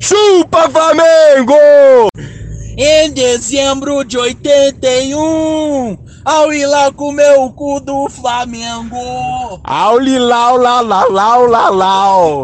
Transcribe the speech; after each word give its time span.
Chupa 0.00 0.70
Flamengo! 0.70 2.08
Em 2.78 3.10
dezembro 3.12 4.02
de 4.02 4.16
81, 4.16 5.98
ao 6.26 6.52
ir 6.52 6.66
lá 6.66 6.90
comer 6.90 7.38
o 7.38 7.50
cu 7.50 7.78
do 7.78 8.08
Flamengo. 8.10 9.60
Ao 9.62 9.96
lilau, 9.96 10.56
lá, 10.56 10.80
lá, 10.80 11.04
lau, 11.04 11.46
lá, 11.46 11.68
lau. 11.68 12.42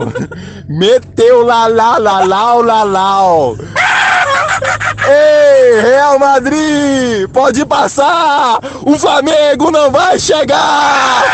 Meteu 0.68 1.44
lá, 1.44 1.66
lá, 1.66 1.98
lá, 1.98 2.24
lau, 2.24 2.62
lá, 2.62 2.84
lau. 2.84 3.56
Ei, 5.04 5.80
Real 5.80 6.16
Madrid, 6.16 7.28
pode 7.32 7.66
passar! 7.66 8.60
O 8.86 8.96
Flamengo 8.96 9.72
não 9.72 9.90
vai 9.90 10.16
chegar! 10.16 11.24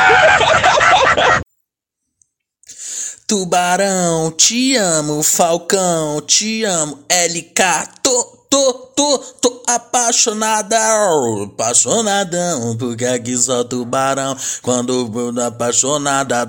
Tubarão, 3.26 4.30
te 4.30 4.74
amo, 4.76 5.22
Falcão, 5.22 6.22
te 6.22 6.64
amo, 6.64 6.98
LK, 7.10 7.90
tô, 8.02 8.37
tô, 8.48 8.72
tô, 8.72 9.18
tô 9.40 9.62
apaixonada, 9.66 10.76
apaixonadão, 11.44 12.76
porque 12.76 13.04
aqui 13.04 13.36
só 13.36 13.64
tubarão, 13.64 14.36
quando 14.62 15.10
apaixonada, 15.40 16.48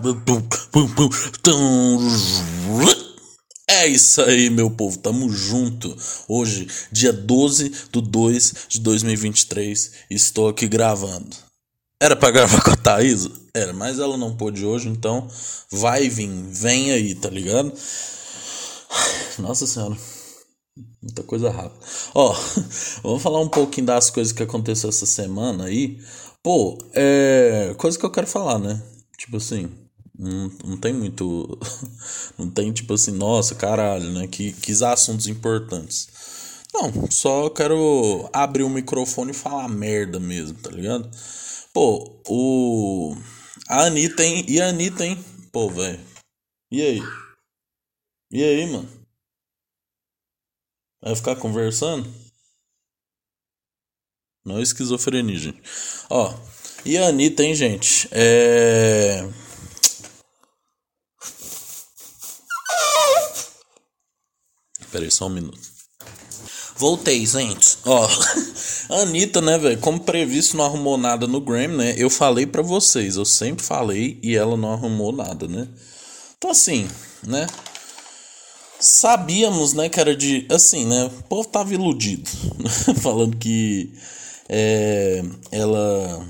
é 3.67 3.87
isso 3.87 4.21
aí, 4.21 4.49
meu 4.49 4.71
povo, 4.71 4.97
tamo 4.97 5.29
junto. 5.29 5.95
Hoje, 6.27 6.67
dia 6.91 7.13
12 7.13 7.69
de 7.91 8.01
2 8.01 8.53
de 8.67 8.79
2023, 8.79 9.91
estou 10.09 10.49
aqui 10.49 10.67
gravando. 10.67 11.35
Era 12.01 12.15
pra 12.15 12.31
gravar 12.31 12.61
com 12.63 12.71
a 12.71 12.77
Thaisa? 12.77 13.29
Era, 13.53 13.73
mas 13.73 13.99
ela 13.99 14.17
não 14.17 14.35
pôde 14.35 14.65
hoje, 14.65 14.87
então 14.87 15.27
vai 15.71 16.07
vir, 16.09 16.29
vem 16.49 16.91
aí, 16.91 17.13
tá 17.13 17.29
ligado? 17.29 17.71
Nossa 19.37 19.67
senhora, 19.67 19.97
muita 21.01 21.23
coisa 21.23 21.49
rápida. 21.49 21.85
Ó, 22.13 22.33
vamos 23.03 23.21
falar 23.21 23.39
um 23.41 23.49
pouquinho 23.49 23.87
das 23.87 24.09
coisas 24.09 24.33
que 24.33 24.43
aconteceu 24.43 24.89
essa 24.89 25.05
semana 25.05 25.65
aí. 25.65 25.99
Pô, 26.43 26.77
é. 26.93 27.73
Coisa 27.77 27.97
que 27.97 28.05
eu 28.05 28.11
quero 28.11 28.27
falar, 28.27 28.59
né? 28.59 28.81
Tipo 29.17 29.37
assim, 29.37 29.69
não, 30.17 30.51
não 30.65 30.77
tem 30.77 30.93
muito. 30.93 31.57
Não 32.37 32.49
tem 32.49 32.71
tipo 32.71 32.93
assim, 32.93 33.11
nossa, 33.11 33.53
caralho, 33.53 34.11
né? 34.11 34.25
Que, 34.27 34.53
que 34.53 34.71
assuntos 34.83 35.27
importantes. 35.27 36.07
Não, 36.73 37.09
só 37.11 37.49
quero 37.49 38.29
abrir 38.31 38.63
o 38.63 38.69
microfone 38.69 39.31
e 39.31 39.33
falar 39.33 39.67
merda 39.67 40.19
mesmo, 40.19 40.57
tá 40.59 40.69
ligado? 40.69 41.09
Pô, 41.73 42.21
o. 42.27 43.15
A 43.67 43.85
Anitta, 43.85 44.23
hein? 44.23 44.45
E 44.47 44.61
a 44.61 44.69
Anitta, 44.69 45.05
hein? 45.05 45.17
Pô, 45.51 45.69
velho. 45.69 45.99
E 46.71 46.81
aí? 46.81 47.01
E 48.31 48.43
aí, 48.43 48.71
mano? 48.71 48.98
Vai 51.01 51.15
ficar 51.15 51.35
conversando? 51.37 52.11
Não 54.45 54.57
é 54.57 54.61
esquizofrenia, 54.61 55.37
gente. 55.37 55.61
Ó, 56.09 56.33
e 56.85 56.97
a 56.97 57.07
Anitta, 57.07 57.43
hein, 57.43 57.53
gente? 57.55 58.07
É. 58.11 59.27
Pera 64.91 65.05
aí, 65.05 65.11
só 65.11 65.27
um 65.27 65.29
minuto. 65.29 65.59
Voltei, 66.75 67.25
gente. 67.25 67.77
Ó, 67.85 68.07
a 68.89 69.01
Anitta, 69.01 69.41
né, 69.41 69.57
velho? 69.57 69.79
Como 69.79 69.99
previsto, 69.99 70.57
não 70.57 70.65
arrumou 70.65 70.97
nada 70.97 71.27
no 71.27 71.41
Grammy, 71.41 71.77
né? 71.77 71.95
Eu 71.97 72.09
falei 72.09 72.45
para 72.47 72.61
vocês, 72.61 73.17
eu 73.17 73.25
sempre 73.25 73.63
falei 73.63 74.19
e 74.23 74.35
ela 74.35 74.57
não 74.57 74.73
arrumou 74.73 75.11
nada, 75.11 75.47
né? 75.47 75.67
Então, 76.37 76.49
assim, 76.49 76.89
né? 77.21 77.45
Sabíamos, 78.79 79.73
né, 79.73 79.89
era 79.95 80.15
de. 80.15 80.45
Assim, 80.49 80.85
né? 80.85 81.05
O 81.05 81.23
povo 81.23 81.47
tava 81.47 81.73
iludido. 81.73 82.29
Falando 83.01 83.35
que 83.37 83.93
é, 84.47 85.21
ela 85.51 86.25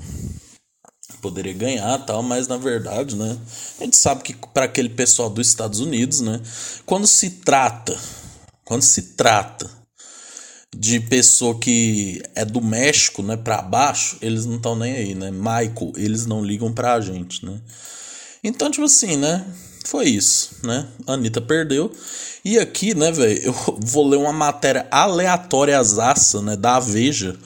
poderia 1.22 1.52
ganhar 1.52 1.98
tal, 2.06 2.22
mas 2.22 2.48
na 2.48 2.56
verdade, 2.56 3.14
né? 3.14 3.38
A 3.78 3.84
gente 3.84 3.96
sabe 3.96 4.22
que 4.22 4.34
para 4.54 4.64
aquele 4.64 4.88
pessoal 4.88 5.28
dos 5.30 5.46
Estados 5.46 5.80
Unidos, 5.80 6.20
né? 6.20 6.40
Quando 6.86 7.06
se 7.06 7.30
trata 7.30 7.98
quando 8.70 8.82
se 8.82 9.02
trata 9.16 9.68
de 10.72 11.00
pessoa 11.00 11.58
que 11.58 12.22
é 12.36 12.44
do 12.44 12.60
México, 12.60 13.20
né, 13.20 13.36
para 13.36 13.60
baixo, 13.60 14.16
eles 14.22 14.46
não 14.46 14.58
estão 14.58 14.76
nem 14.76 14.92
aí, 14.92 15.12
né? 15.12 15.32
Michael, 15.32 15.92
eles 15.96 16.24
não 16.24 16.40
ligam 16.44 16.72
pra 16.72 17.00
gente, 17.00 17.44
né? 17.44 17.60
Então, 18.44 18.70
tipo 18.70 18.84
assim, 18.84 19.16
né? 19.16 19.44
Foi 19.90 20.04
isso, 20.04 20.50
né? 20.62 20.86
Anitta 21.04 21.40
perdeu. 21.40 21.90
E 22.44 22.60
aqui, 22.60 22.94
né, 22.94 23.10
velho, 23.10 23.42
eu 23.42 23.54
vou 23.82 24.06
ler 24.06 24.18
uma 24.18 24.32
matéria 24.32 24.86
aleatória 24.88 25.76
azaça, 25.76 26.40
né, 26.40 26.54
da 26.54 26.78
Veja, 26.78 27.36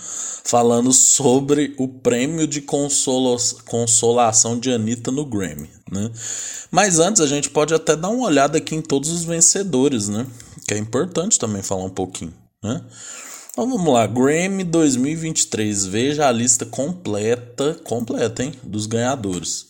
falando 0.45 0.93
sobre 0.93 1.75
o 1.79 1.89
prêmio 1.89 2.47
de 2.47 2.61
consola 2.61 3.39
consolação 3.65 4.61
de 4.61 4.71
Anitta 4.71 5.11
no 5.11 5.25
Grammy, 5.25 5.71
né? 5.91 6.11
Mas 6.71 6.99
antes 6.99 7.23
a 7.23 7.27
gente 7.27 7.49
pode 7.49 7.73
até 7.73 7.97
dar 7.97 8.11
uma 8.11 8.27
olhada 8.27 8.59
aqui 8.59 8.75
em 8.75 8.83
todos 8.83 9.09
os 9.09 9.25
vencedores, 9.25 10.09
né? 10.11 10.27
que 10.69 10.75
é 10.75 10.79
importante 10.79 11.39
também 11.39 11.63
falar 11.63 11.85
um 11.85 11.91
pouquinho, 11.91 12.35
né? 12.63 12.83
Então 13.53 13.71
vamos 13.71 13.91
lá, 13.91 14.07
Grammy 14.07 14.65
2023, 14.65 15.87
veja 15.87 16.29
a 16.29 16.33
lista 16.33 16.67
completa, 16.67 17.75
completa, 17.85 18.43
hein, 18.43 18.53
dos 18.63 18.85
ganhadores. 18.85 19.67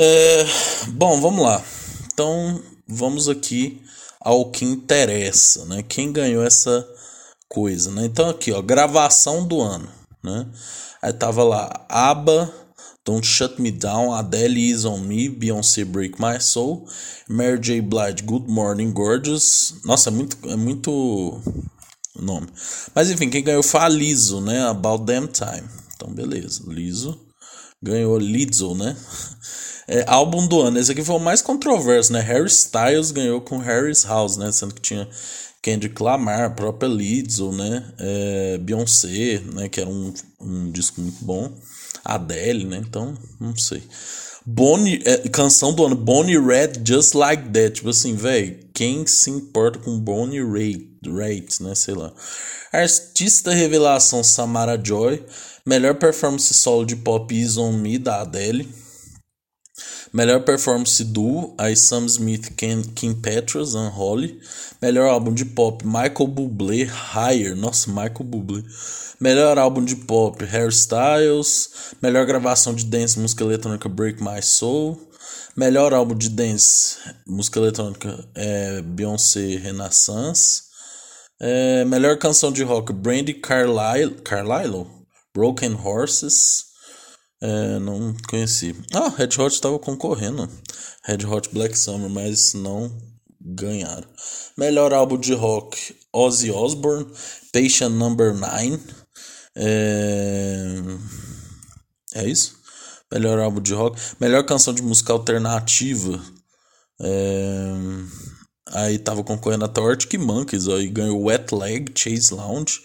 É, 0.00 0.46
bom, 0.92 1.20
vamos 1.20 1.42
lá. 1.42 1.60
Então 2.12 2.62
vamos 2.86 3.28
aqui 3.28 3.82
ao 4.20 4.48
que 4.48 4.64
interessa, 4.64 5.64
né? 5.64 5.82
Quem 5.82 6.12
ganhou 6.12 6.44
essa 6.44 6.88
coisa, 7.48 7.90
né? 7.90 8.04
Então 8.04 8.30
aqui, 8.30 8.52
ó, 8.52 8.62
gravação 8.62 9.44
do 9.44 9.60
ano, 9.60 9.88
né? 10.22 10.46
Aí 11.02 11.12
tava 11.12 11.42
lá, 11.42 11.84
ABBA, 11.88 12.48
Don't 13.04 13.26
Shut 13.26 13.60
Me 13.60 13.72
Down, 13.72 14.14
Adele 14.14 14.70
Is 14.70 14.84
On 14.84 14.98
Me, 14.98 15.28
Beyoncé 15.28 15.84
Break 15.84 16.14
My 16.22 16.40
Soul, 16.40 16.86
Mary 17.28 17.58
J. 17.58 17.80
Blige 17.80 18.22
Good 18.22 18.48
Morning 18.48 18.92
Gorgeous. 18.92 19.74
Nossa, 19.84 20.10
é 20.10 20.12
muito, 20.12 20.38
é 20.48 20.54
muito 20.54 21.42
nome. 22.16 22.46
Mas 22.94 23.10
enfim, 23.10 23.28
quem 23.28 23.42
ganhou 23.42 23.64
foi 23.64 23.80
a 23.80 23.88
Lizzo, 23.88 24.40
né? 24.40 24.62
About 24.68 25.04
Damn 25.04 25.26
Time. 25.26 25.68
Então, 25.96 26.14
beleza. 26.14 26.62
Lizzo 26.68 27.27
ganhou 27.82 28.18
Lizzo, 28.18 28.74
né? 28.74 28.96
É, 29.90 30.04
álbum 30.06 30.46
do 30.46 30.60
ano. 30.60 30.78
Esse 30.78 30.92
aqui 30.92 31.02
foi 31.02 31.16
o 31.16 31.18
mais 31.18 31.40
controverso, 31.40 32.12
né? 32.12 32.20
Harry 32.20 32.46
Styles 32.46 33.10
ganhou 33.10 33.40
com 33.40 33.56
Harry's 33.56 34.04
House, 34.04 34.36
né? 34.36 34.52
Sendo 34.52 34.74
que 34.74 34.82
tinha 34.82 35.08
Kendrick 35.62 36.02
Lamar, 36.02 36.44
a 36.44 36.50
própria 36.50 36.86
Lizzo, 36.86 37.52
né? 37.52 37.90
É, 37.98 38.58
Beyoncé, 38.58 39.40
né? 39.54 39.66
Que 39.66 39.80
era 39.80 39.88
um, 39.88 40.12
um 40.38 40.70
disco 40.70 41.00
muito 41.00 41.24
bom. 41.24 41.50
Adele, 42.04 42.66
né? 42.66 42.82
Então, 42.86 43.16
não 43.40 43.56
sei. 43.56 43.82
Bonnie, 44.44 45.02
é, 45.06 45.28
canção 45.28 45.74
do 45.74 45.84
ano, 45.84 45.96
Bonnie 45.96 46.38
Red 46.38 46.72
Just 46.84 47.14
Like 47.14 47.48
That. 47.50 47.70
Tipo 47.76 47.88
assim, 47.88 48.14
velho, 48.14 48.58
quem 48.74 49.06
se 49.06 49.30
importa 49.30 49.78
com 49.78 49.98
Bonnie 49.98 50.42
Raitt, 51.06 51.62
né? 51.62 51.74
Sei 51.74 51.94
lá. 51.94 52.12
Artista 52.72 53.52
revelação 53.52 54.22
Samara 54.22 54.80
Joy. 54.82 55.24
Melhor 55.64 55.94
performance 55.94 56.52
solo 56.54 56.84
de 56.84 56.96
pop 56.96 57.34
Is 57.34 57.56
On 57.56 57.72
Me, 57.72 57.98
da 57.98 58.22
Adele. 58.22 58.68
Melhor 60.12 60.42
performance 60.42 61.04
duo, 61.04 61.54
aí 61.58 61.76
Sam 61.76 62.06
Smith, 62.06 62.54
Ken, 62.56 62.82
Kim 62.82 63.14
Petras, 63.14 63.74
Unholy. 63.74 64.40
Melhor 64.80 65.10
álbum 65.10 65.34
de 65.34 65.44
pop, 65.44 65.84
Michael 65.84 66.28
Bublé, 66.28 66.84
Higher. 66.84 67.54
Nossa, 67.54 67.90
Michael 67.90 68.24
Bublé. 68.24 68.62
Melhor 69.20 69.58
álbum 69.58 69.84
de 69.84 69.96
pop, 69.96 70.42
Hairstyles. 70.44 71.70
Melhor 72.00 72.24
gravação 72.24 72.74
de 72.74 72.84
dance, 72.84 73.18
música 73.18 73.44
eletrônica, 73.44 73.88
Break 73.88 74.22
My 74.22 74.42
Soul. 74.42 74.98
Melhor 75.56 75.92
álbum 75.92 76.14
de 76.14 76.28
dance, 76.28 76.96
música 77.26 77.58
eletrônica, 77.58 78.24
é 78.34 78.80
Beyoncé 78.80 79.56
Renaissance. 79.56 80.67
É, 81.40 81.84
melhor 81.84 82.18
canção 82.18 82.50
de 82.50 82.62
rock, 82.64 82.92
Brandy 82.92 83.34
Carlile, 83.34 84.16
Carlile, 84.22 84.86
Broken 85.34 85.74
Horses. 85.74 86.64
É, 87.40 87.78
não 87.78 88.14
conheci. 88.28 88.74
Ah, 88.92 89.08
Red 89.08 89.38
Hot 89.38 89.54
estava 89.54 89.78
concorrendo. 89.78 90.48
Red 91.04 91.24
Hot 91.24 91.48
Black 91.52 91.78
Summer, 91.78 92.10
mas 92.10 92.54
não 92.54 92.90
ganharam. 93.40 94.08
Melhor 94.56 94.92
álbum 94.92 95.16
de 95.16 95.32
rock, 95.32 95.94
Ozzy 96.12 96.50
Osbourne, 96.50 97.06
Patient 97.52 97.92
Number 97.92 98.34
9. 98.34 98.80
É... 99.54 100.74
é 102.14 102.28
isso? 102.28 102.58
Melhor 103.12 103.38
álbum 103.38 103.60
de 103.60 103.72
rock. 103.72 103.98
Melhor 104.20 104.44
canção 104.44 104.74
de 104.74 104.82
música 104.82 105.12
alternativa. 105.12 106.20
É... 107.00 107.74
Aí 108.72 108.98
tava 108.98 109.24
concorrendo 109.24 109.64
até 109.64 109.80
o 109.80 109.86
Arctic 109.86 110.20
Monkeys, 110.20 110.68
ó, 110.68 110.78
e 110.78 110.88
ganhou 110.88 111.22
Wet 111.24 111.54
Leg, 111.54 111.90
Chase 111.94 112.34
Lounge. 112.34 112.80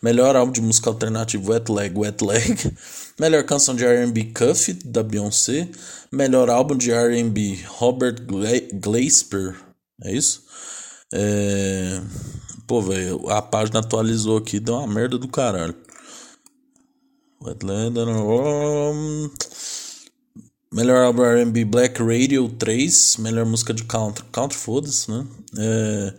Melhor 0.00 0.34
álbum 0.36 0.52
de 0.52 0.62
música 0.62 0.88
alternativa, 0.88 1.52
Wet 1.52 1.70
Leg, 1.70 1.98
Wet 1.98 2.24
Leg. 2.24 2.76
Melhor 3.20 3.44
canção 3.44 3.74
de 3.74 3.84
R&B, 3.84 4.32
Cuff, 4.34 4.72
da 4.84 5.02
Beyoncé. 5.02 5.68
Melhor 6.10 6.48
álbum 6.48 6.76
de 6.76 6.90
R&B, 6.90 7.64
Robert 7.66 8.24
Gla 8.24 8.60
Glasper. 8.72 9.54
É 10.02 10.12
isso? 10.12 10.44
É... 11.12 12.00
Pô, 12.66 12.82
velho, 12.82 13.28
a 13.30 13.40
página 13.40 13.80
atualizou 13.80 14.38
aqui, 14.38 14.58
deu 14.58 14.74
uma 14.74 14.86
merda 14.86 15.18
do 15.18 15.28
caralho. 15.28 15.74
Wetland... 17.42 17.94
Melhor 20.72 21.04
álbum 21.04 21.22
R&B 21.22 21.64
Black 21.64 22.02
Radio 22.02 22.48
3, 22.48 23.18
melhor 23.18 23.46
música 23.46 23.72
de 23.72 23.84
country, 23.84 24.24
country 24.32 24.58
foda-se, 24.58 25.08
né? 25.08 25.24
É, 25.56 26.14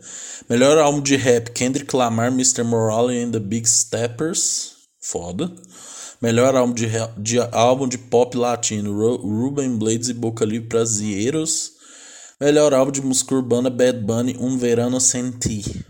melhor 0.50 0.78
álbum 0.78 1.02
de 1.02 1.18
rap 1.18 1.52
Kendrick 1.52 1.94
Lamar, 1.94 2.32
Mr. 2.32 2.64
Morale 2.64 3.22
and 3.22 3.32
the 3.32 3.40
Big 3.40 3.70
Steppers, 3.70 4.72
foda. 5.02 5.52
Melhor 6.22 6.56
álbum 6.56 6.74
de, 6.74 6.88
de 7.18 7.40
álbum 7.52 7.88
de 7.90 7.98
pop 7.98 8.36
latino 8.36 9.18
Ruben 9.18 9.78
Blades 9.78 10.08
e 10.08 10.14
Boca 10.14 10.46
Livre 10.46 10.70
Brasileiros. 10.70 11.74
Melhor 12.40 12.74
álbum 12.74 12.92
de 12.92 13.02
música 13.02 13.36
urbana 13.36 13.70
Bad 13.70 14.00
Bunny, 14.00 14.38
Um 14.40 14.58
Verano 14.58 15.02
Senti. 15.02 15.86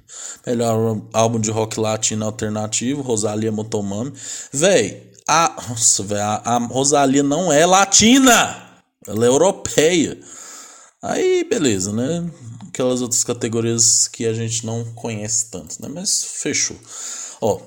Melhor 0.46 1.02
álbum 1.14 1.40
de 1.40 1.52
rock 1.52 1.80
latino 1.80 2.26
alternativo 2.26 3.04
Rosalia 3.04 3.52
Motomami. 3.52 4.12
Véi, 4.52 5.12
a, 5.28 5.56
nossa, 5.70 6.06
a, 6.16 6.56
a 6.56 6.58
Rosalia 6.60 7.22
não 7.22 7.52
é 7.52 7.66
latina, 7.66 8.82
ela 9.06 9.26
é 9.26 9.28
europeia. 9.28 10.18
Aí, 11.02 11.44
beleza, 11.44 11.92
né? 11.92 12.30
Aquelas 12.68 13.02
outras 13.02 13.24
categorias 13.24 14.08
que 14.08 14.26
a 14.26 14.34
gente 14.34 14.66
não 14.66 14.84
conhece 14.94 15.52
tanto, 15.52 15.82
né? 15.82 15.90
Mas 15.94 16.24
fechou. 16.24 16.78
Ó, 17.42 17.60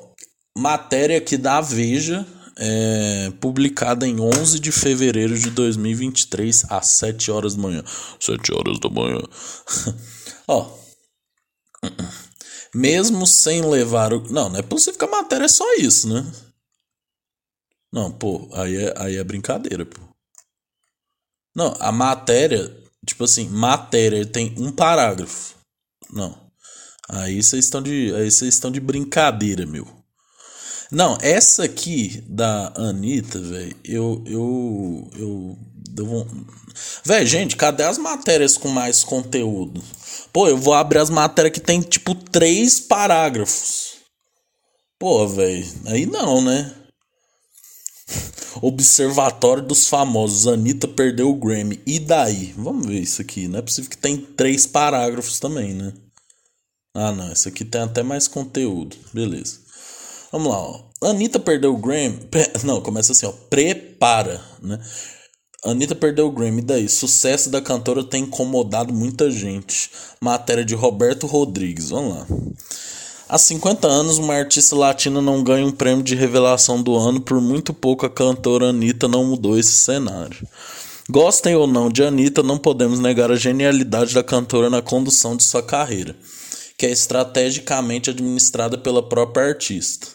matéria 0.57 1.19
aqui 1.19 1.37
da 1.37 1.61
Veja, 1.61 2.27
é, 2.57 3.33
publicada 3.41 4.07
em 4.07 4.21
11 4.21 4.59
de 4.59 4.73
fevereiro 4.73 5.39
de 5.39 5.51
2023, 5.51 6.67
às 6.69 6.87
7 6.87 7.31
horas 7.31 7.55
da 7.55 7.63
manhã. 7.63 7.85
7 8.19 8.53
horas 8.53 8.79
da 8.81 8.89
manhã. 8.89 9.21
Ó. 10.49 10.79
Mesmo 12.75 13.27
sem 13.27 13.63
levar 13.63 14.13
o. 14.13 14.31
Não, 14.31 14.49
não 14.49 14.59
é 14.59 14.63
possível 14.63 14.99
que 14.99 15.05
a 15.05 15.11
matéria 15.11 15.45
é 15.45 15.49
só 15.49 15.65
isso, 15.77 16.09
né? 16.09 16.25
Não, 17.93 18.11
pô, 18.13 18.49
aí 18.55 18.77
é, 18.77 18.95
aí 18.97 19.17
é 19.17 19.25
brincadeira, 19.25 19.85
pô. 19.85 20.01
Não, 21.55 21.75
a 21.81 21.91
matéria, 21.91 22.75
tipo 23.05 23.25
assim, 23.25 23.49
matéria 23.49 24.25
tem 24.25 24.55
um 24.59 24.71
parágrafo. 24.71 25.57
Não. 26.13 26.51
Aí 27.09 27.43
vocês 27.43 27.65
estão 27.65 27.83
de, 27.83 28.15
aí 28.15 28.31
vocês 28.31 28.55
estão 28.55 28.71
de 28.71 28.79
brincadeira, 28.79 29.67
meu. 29.67 29.87
Não, 30.93 31.17
essa 31.21 31.65
aqui 31.65 32.25
da 32.29 32.73
Anitta, 32.77 33.39
velho, 33.41 33.77
eu 33.85 34.25
eu 34.27 35.11
eu 35.17 35.59
devo 35.75 36.27
Véi, 37.05 37.27
gente, 37.27 37.57
cadê 37.57 37.83
as 37.83 37.99
matérias 37.99 38.57
com 38.57 38.69
mais 38.69 39.03
conteúdo? 39.05 39.83
Pô, 40.33 40.49
eu 40.49 40.57
vou 40.57 40.75
abrir 40.75 40.99
as 40.99 41.11
matérias 41.11 41.55
que 41.55 41.61
tem 41.61 41.81
tipo 41.81 42.15
três 42.15 42.81
parágrafos. 42.81 43.95
Pô, 44.99 45.27
velho, 45.27 45.67
aí 45.87 46.07
não, 46.07 46.43
né? 46.43 46.75
Observatório 48.61 49.63
dos 49.63 49.87
Famosos. 49.87 50.47
Anitta 50.47 50.89
perdeu 50.89 51.31
o 51.31 51.35
Grammy. 51.35 51.81
E 51.87 51.99
daí? 51.99 52.53
Vamos 52.57 52.87
ver 52.87 53.01
isso 53.01 53.23
aqui. 53.23 53.49
Não 53.49 53.59
é 53.59 53.63
possível 53.63 53.91
que 53.91 53.97
tem 53.99 54.17
três 54.17 54.67
parágrafos 54.67 55.39
também, 55.39 55.75
né? 55.75 55.93
Ah, 56.95 57.13
não. 57.13 57.33
Isso 57.33 57.49
aqui 57.49 57.65
tem 57.65 57.81
até 57.81 58.03
mais 58.03 58.29
conteúdo. 58.29 58.97
Beleza. 59.13 59.59
Vamos 60.33 60.49
lá, 60.49 60.59
ó. 60.59 60.91
Anitta 61.03 61.41
perdeu 61.41 61.75
o 61.75 61.79
Grammy. 61.79 62.21
Não, 62.65 62.81
começa 62.81 63.13
assim, 63.13 63.27
ó. 63.27 63.33
Prepara, 63.33 64.41
né? 64.63 64.79
Anitta 65.65 65.95
perdeu 65.95 66.27
o 66.27 66.33
Grammy. 66.33 66.61
E 66.61 66.65
daí? 66.65 66.89
Sucesso 66.89 67.51
da 67.51 67.61
cantora 67.61 68.05
tem 68.05 68.25
incomodado 68.25 68.93
muita 68.93 69.31
gente. 69.31 69.91
Matéria 70.21 70.65
de 70.65 70.75
Roberto 70.75 71.27
Rodrigues. 71.27 71.91
Vamos 71.91 72.15
lá. 72.17 72.27
Há 73.33 73.39
50 73.39 73.87
anos, 73.87 74.19
uma 74.19 74.35
artista 74.35 74.75
latina 74.75 75.23
não 75.23 75.45
ganha 75.45 75.65
um 75.65 75.71
prêmio 75.71 76.03
de 76.03 76.17
revelação 76.17 76.83
do 76.83 76.97
ano, 76.97 77.21
por 77.21 77.41
muito 77.41 77.73
pouco 77.73 78.05
a 78.05 78.11
cantora 78.11 78.71
Anitta 78.71 79.07
não 79.07 79.25
mudou 79.25 79.57
esse 79.57 79.71
cenário. 79.71 80.45
Gostem 81.09 81.55
ou 81.55 81.65
não 81.65 81.89
de 81.89 82.03
Anitta, 82.03 82.43
não 82.43 82.59
podemos 82.59 82.99
negar 82.99 83.31
a 83.31 83.37
genialidade 83.37 84.13
da 84.15 84.25
cantora 84.25 84.69
na 84.69 84.83
condução 84.83 85.37
de 85.37 85.45
sua 85.45 85.63
carreira, 85.63 86.17
que 86.77 86.85
é 86.85 86.91
estrategicamente 86.91 88.11
administrada 88.11 88.77
pela 88.77 89.01
própria 89.01 89.47
artista. 89.47 90.09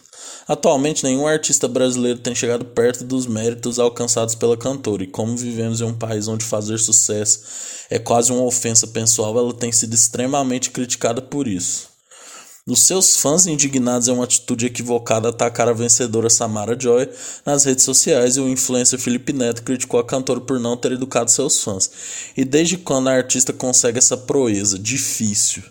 Atualmente, 0.46 1.02
nenhum 1.02 1.26
artista 1.26 1.66
brasileiro 1.66 2.18
tem 2.18 2.34
chegado 2.34 2.66
perto 2.66 3.02
dos 3.02 3.26
méritos 3.26 3.78
alcançados 3.78 4.34
pela 4.34 4.58
cantora, 4.58 5.04
e 5.04 5.06
como 5.06 5.34
vivemos 5.34 5.80
em 5.80 5.84
um 5.84 5.94
país 5.94 6.28
onde 6.28 6.44
fazer 6.44 6.76
sucesso 6.76 7.40
é 7.88 7.98
quase 7.98 8.30
uma 8.30 8.44
ofensa 8.44 8.86
pessoal, 8.86 9.38
ela 9.38 9.54
tem 9.54 9.72
sido 9.72 9.94
extremamente 9.94 10.70
criticada 10.70 11.22
por 11.22 11.48
isso. 11.48 11.95
Os 12.68 12.80
seus 12.80 13.14
fãs 13.18 13.46
indignados 13.46 14.08
é 14.08 14.12
uma 14.12 14.24
atitude 14.24 14.66
equivocada 14.66 15.28
atacar 15.28 15.68
a 15.68 15.72
vencedora 15.72 16.28
Samara 16.28 16.76
Joy 16.76 17.08
nas 17.44 17.64
redes 17.64 17.84
sociais 17.84 18.36
e 18.36 18.40
o 18.40 18.48
influencer 18.48 18.98
Felipe 18.98 19.32
Neto 19.32 19.62
criticou 19.62 20.00
a 20.00 20.04
cantora 20.04 20.40
por 20.40 20.58
não 20.58 20.76
ter 20.76 20.90
educado 20.90 21.30
seus 21.30 21.62
fãs. 21.62 21.88
E 22.36 22.44
desde 22.44 22.76
quando 22.76 23.06
a 23.06 23.12
artista 23.12 23.52
consegue 23.52 23.98
essa 23.98 24.16
proeza? 24.16 24.80
Difícil. 24.80 25.62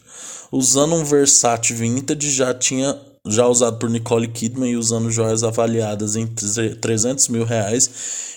Usando 0.50 0.96
um 0.96 1.04
Versace 1.04 1.74
vintage 1.74 2.32
já 2.32 2.54
tinha 2.54 2.98
já 3.26 3.48
usado 3.48 3.78
por 3.78 3.90
Nicole 3.90 4.28
Kidman 4.28 4.72
e 4.72 4.78
usando 4.78 5.10
joias 5.10 5.44
avaliadas 5.44 6.16
em 6.16 6.28
300 6.28 7.28
mil 7.30 7.44
reais 7.44 7.90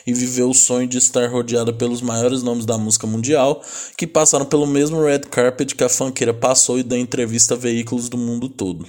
e 0.06 0.14
viveu 0.14 0.48
o 0.48 0.54
sonho 0.54 0.88
de 0.88 0.96
estar 0.96 1.28
rodeada 1.28 1.72
pelos 1.72 2.00
maiores 2.00 2.42
nomes 2.42 2.64
da 2.64 2.78
música 2.78 3.06
mundial, 3.06 3.62
que 3.96 4.06
passaram 4.06 4.46
pelo 4.46 4.66
mesmo 4.66 5.04
red 5.04 5.20
carpet 5.20 5.74
que 5.74 5.84
a 5.84 5.88
fanqueira 5.88 6.32
passou 6.32 6.78
e 6.78 6.82
deu 6.82 6.98
entrevista 6.98 7.54
a 7.54 7.56
veículos 7.58 8.08
do 8.08 8.16
mundo 8.16 8.48
todo. 8.48 8.86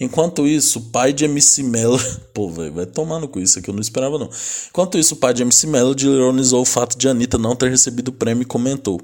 Enquanto 0.00 0.46
isso, 0.46 0.78
o 0.78 0.82
pai 0.82 1.12
de 1.12 1.26
MC 1.26 1.62
Melody. 1.62 2.04
Pô, 2.34 2.48
velho, 2.48 2.72
vai 2.72 2.86
tomando 2.86 3.28
com 3.28 3.38
isso 3.38 3.58
aqui, 3.58 3.68
eu 3.68 3.74
não 3.74 3.82
esperava 3.82 4.18
não. 4.18 4.30
Enquanto 4.70 4.98
isso, 4.98 5.14
o 5.14 5.18
pai 5.18 5.34
de 5.34 5.42
MC 5.42 5.66
Melody 5.66 6.08
ironizou 6.08 6.62
o 6.62 6.64
fato 6.64 6.98
de 6.98 7.06
Anitta 7.06 7.36
não 7.36 7.54
ter 7.54 7.70
recebido 7.70 8.08
o 8.08 8.12
prêmio 8.12 8.42
e 8.42 8.46
comentou. 8.46 9.00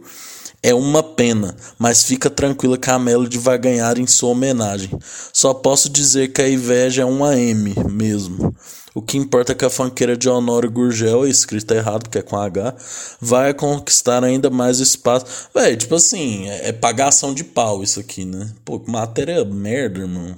É 0.63 0.75
uma 0.75 1.03
pena, 1.03 1.57
mas 1.79 2.03
fica 2.03 2.29
tranquila 2.29 2.77
que 2.77 2.91
a 2.91 2.99
Melody 2.99 3.39
vai 3.39 3.59
ganhar 3.59 3.99
em 3.99 4.07
sua 4.07 4.31
homenagem. 4.31 4.91
Só 5.33 5.55
posso 5.55 5.89
dizer 5.89 6.33
que 6.33 6.43
a 6.43 6.49
inveja 6.49 7.03
é 7.03 7.05
uma 7.05 7.37
M 7.37 7.75
mesmo. 7.89 8.55
O 8.97 9.03
que 9.03 9.19
importa 9.19 9.53
é 9.53 9.55
que 9.55 9.65
a 9.65 9.69
fanqueira 9.69 10.17
de 10.17 10.27
Honório 10.27 10.71
Gurgel, 10.71 11.27
escrita 11.29 11.75
errado, 11.75 12.05
porque 12.05 12.19
é 12.19 12.23
com 12.23 12.35
H, 12.37 12.75
vai 13.21 13.53
conquistar 13.53 14.25
ainda 14.25 14.49
mais 14.49 14.81
espaço. 14.81 15.27
Véi, 15.55 15.77
tipo 15.77 15.95
assim, 15.95 16.49
é, 16.49 16.69
é 16.69 16.73
pagação 16.73 17.35
de 17.35 17.45
pau 17.45 17.83
isso 17.83 18.01
aqui, 18.01 18.25
né? 18.25 18.51
Pô, 18.65 18.83
matéria 18.87 19.45
merda, 19.45 20.01
irmão. 20.01 20.35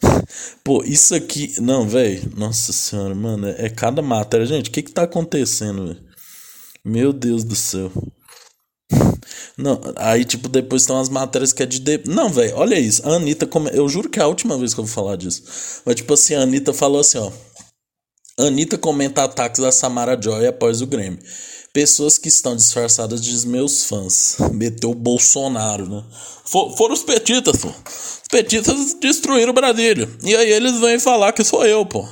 Pô, 0.62 0.84
isso 0.84 1.14
aqui. 1.14 1.54
Não, 1.60 1.88
velho. 1.88 2.30
Nossa 2.36 2.72
senhora, 2.72 3.14
mano. 3.14 3.48
É, 3.48 3.66
é, 3.66 3.68
cada 3.68 4.00
matéria. 4.00 4.46
Gente, 4.46 4.70
o 4.70 4.72
que 4.72 4.82
que 4.82 4.92
tá 4.92 5.02
acontecendo? 5.02 5.96
Meu 6.84 7.12
Deus 7.12 7.42
do 7.42 7.56
céu. 7.56 7.90
Não, 9.56 9.80
aí, 9.96 10.24
tipo, 10.24 10.48
depois 10.48 10.84
tem 10.84 10.94
umas 10.94 11.08
matérias 11.08 11.52
que 11.52 11.62
é 11.62 11.66
de. 11.66 11.78
de... 11.78 12.02
Não, 12.06 12.28
velho, 12.28 12.56
olha 12.56 12.78
isso. 12.78 13.06
A 13.08 13.14
Anitta. 13.14 13.46
Come... 13.46 13.70
Eu 13.72 13.88
juro 13.88 14.08
que 14.08 14.18
é 14.18 14.22
a 14.22 14.26
última 14.26 14.56
vez 14.58 14.74
que 14.74 14.80
eu 14.80 14.84
vou 14.84 14.92
falar 14.92 15.16
disso. 15.16 15.42
Mas, 15.84 15.96
tipo 15.96 16.12
assim, 16.14 16.34
a 16.34 16.42
Anitta 16.42 16.72
falou 16.72 17.00
assim, 17.00 17.18
ó. 17.18 17.30
Anitta 18.38 18.76
comenta 18.76 19.24
ataques 19.24 19.60
a 19.60 19.72
Samara 19.72 20.20
Joy 20.20 20.46
após 20.46 20.82
o 20.82 20.86
Grêmio. 20.86 21.18
Pessoas 21.72 22.18
que 22.18 22.28
estão 22.28 22.54
disfarçadas 22.54 23.20
de 23.20 23.46
meus 23.46 23.84
fãs. 23.84 24.36
Meteu 24.52 24.90
o 24.90 24.94
Bolsonaro, 24.94 25.88
né? 25.88 26.04
For, 26.44 26.76
foram 26.76 26.94
os 26.94 27.02
petitas, 27.02 27.56
pô. 27.56 27.68
Os 27.68 28.28
petitas 28.30 28.94
destruíram 28.94 29.52
Brasília. 29.52 30.08
E 30.22 30.34
aí 30.34 30.50
eles 30.50 30.78
vêm 30.80 30.98
falar 30.98 31.32
que 31.32 31.44
sou 31.44 31.64
eu, 31.66 31.84
pô. 31.84 32.06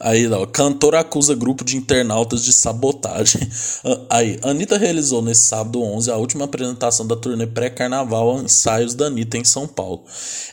Aí, 0.00 0.30
ó, 0.30 0.46
cantor 0.46 0.94
acusa 0.94 1.34
grupo 1.34 1.64
de 1.64 1.76
internautas 1.76 2.44
de 2.44 2.52
sabotagem. 2.52 3.40
Aí, 4.08 4.38
Anitta 4.44 4.78
realizou 4.78 5.20
nesse 5.20 5.46
sábado 5.46 5.82
11 5.82 6.08
a 6.08 6.16
última 6.16 6.44
apresentação 6.44 7.04
da 7.04 7.16
turnê 7.16 7.48
pré-carnaval 7.48 8.40
Ensaios 8.40 8.94
da 8.94 9.06
Anitta 9.06 9.36
em 9.36 9.44
São 9.44 9.66
Paulo. 9.66 10.04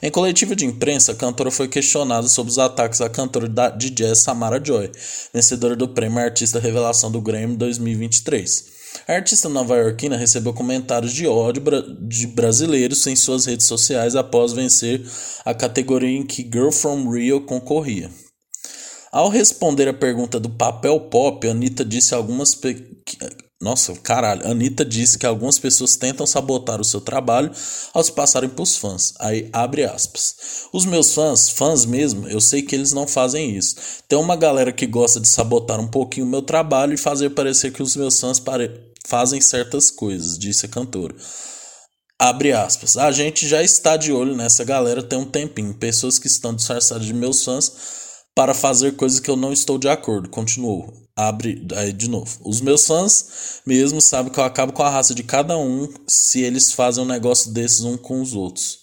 Em 0.02 0.10
coletiva 0.10 0.56
de 0.56 0.66
imprensa, 0.66 1.12
a 1.12 1.16
cantora 1.16 1.52
foi 1.52 1.68
questionada 1.68 2.28
sobre 2.28 2.50
os 2.50 2.58
ataques 2.58 3.02
à 3.02 3.10
cantora 3.10 3.48
de 3.78 3.92
jazz 3.92 4.18
Samara 4.18 4.60
Joy, 4.64 4.92
vencedora 5.32 5.76
do 5.76 5.90
prêmio 5.90 6.18
Artista 6.18 6.60
Revelação 6.60 7.12
do 7.12 7.22
Grammy 7.22 7.56
2023. 7.56 8.74
A 9.08 9.14
artista 9.14 9.48
nova-iorquina 9.48 10.18
recebeu 10.18 10.54
comentários 10.54 11.14
de 11.14 11.28
ódio 11.28 11.62
de 12.02 12.26
brasileiros 12.26 13.06
em 13.06 13.16
suas 13.16 13.46
redes 13.46 13.68
sociais 13.68 14.16
após 14.16 14.54
vencer 14.54 15.06
a 15.44 15.54
categoria 15.54 16.18
em 16.18 16.26
que 16.26 16.42
Girl 16.42 16.72
from 16.72 17.12
Rio 17.12 17.42
concorria. 17.42 18.10
Ao 19.16 19.30
responder 19.30 19.88
a 19.88 19.94
pergunta 19.94 20.42
do 20.42 20.50
papel 20.50 21.00
pop, 21.00 21.48
Anitta 21.48 21.86
disse 21.86 22.14
algumas 22.14 22.54
Nossa, 23.62 23.96
caralho. 23.96 24.46
Anitta 24.46 24.84
disse 24.84 25.18
que 25.18 25.26
algumas 25.26 25.58
pessoas 25.58 25.96
tentam 25.96 26.28
sabotar 26.28 26.82
o 26.82 26.84
seu 26.84 27.00
trabalho 27.00 27.50
ao 27.94 28.04
se 28.04 28.12
passarem 28.12 28.50
pros 28.50 28.76
fãs. 28.76 29.14
Aí 29.22 29.50
abre 29.54 29.86
aspas. 29.86 30.68
Os 30.74 30.84
meus 30.84 31.14
fãs, 31.14 31.48
fãs 31.48 31.86
mesmo, 31.86 32.28
eu 32.28 32.42
sei 32.42 32.62
que 32.62 32.76
eles 32.76 32.92
não 32.92 33.08
fazem 33.08 33.56
isso. 33.56 33.78
Tem 34.06 34.20
uma 34.20 34.36
galera 34.36 34.74
que 34.74 34.86
gosta 34.86 35.18
de 35.22 35.30
sabotar 35.30 35.80
um 35.80 35.88
pouquinho 35.88 36.26
o 36.26 36.30
meu 36.30 36.42
trabalho 36.42 36.94
e 36.94 36.98
fazer 36.98 37.30
parecer 37.30 37.72
que 37.72 37.82
os 37.82 37.96
meus 37.96 38.20
fãs 38.20 38.38
pare... 38.38 38.70
fazem 39.08 39.40
certas 39.40 39.90
coisas, 39.90 40.38
disse 40.38 40.66
a 40.66 40.70
cantora. 40.70 41.16
Abre 42.20 42.52
aspas. 42.52 42.98
A 42.98 43.14
gente 43.14 43.48
já 43.48 43.64
está 43.64 43.96
de 43.96 44.12
olho 44.12 44.36
nessa 44.36 44.66
galera 44.66 45.02
tem 45.02 45.18
um 45.18 45.24
tempinho. 45.24 45.74
Pessoas 45.74 46.20
que 46.20 46.28
estão 46.28 46.54
disfarçadas 46.54 47.06
de 47.06 47.14
meus 47.14 47.46
fãs 47.46 48.04
para 48.36 48.54
fazer 48.54 48.96
coisas 48.96 49.20
que 49.20 49.30
eu 49.30 49.36
não 49.36 49.54
estou 49.54 49.78
de 49.78 49.88
acordo. 49.88 50.30
Continuou 50.30 51.06
abre 51.16 51.66
aí 51.76 51.94
de 51.94 52.10
novo. 52.10 52.38
Os 52.44 52.60
meus 52.60 52.86
fãs 52.86 53.62
mesmo 53.66 54.02
sabem 54.02 54.32
que 54.32 54.40
eu 54.40 54.44
acabo 54.44 54.74
com 54.74 54.84
a 54.84 54.90
raça 54.90 55.16
de 55.16 55.24
cada 55.24 55.58
um 55.58 55.88
se 56.08 56.42
eles 56.42 56.74
fazem 56.74 57.04
um 57.04 57.08
negócio 57.08 57.52
desses 57.52 57.82
um 57.82 57.96
com 57.96 58.22
os 58.22 58.34
outros. 58.34 58.80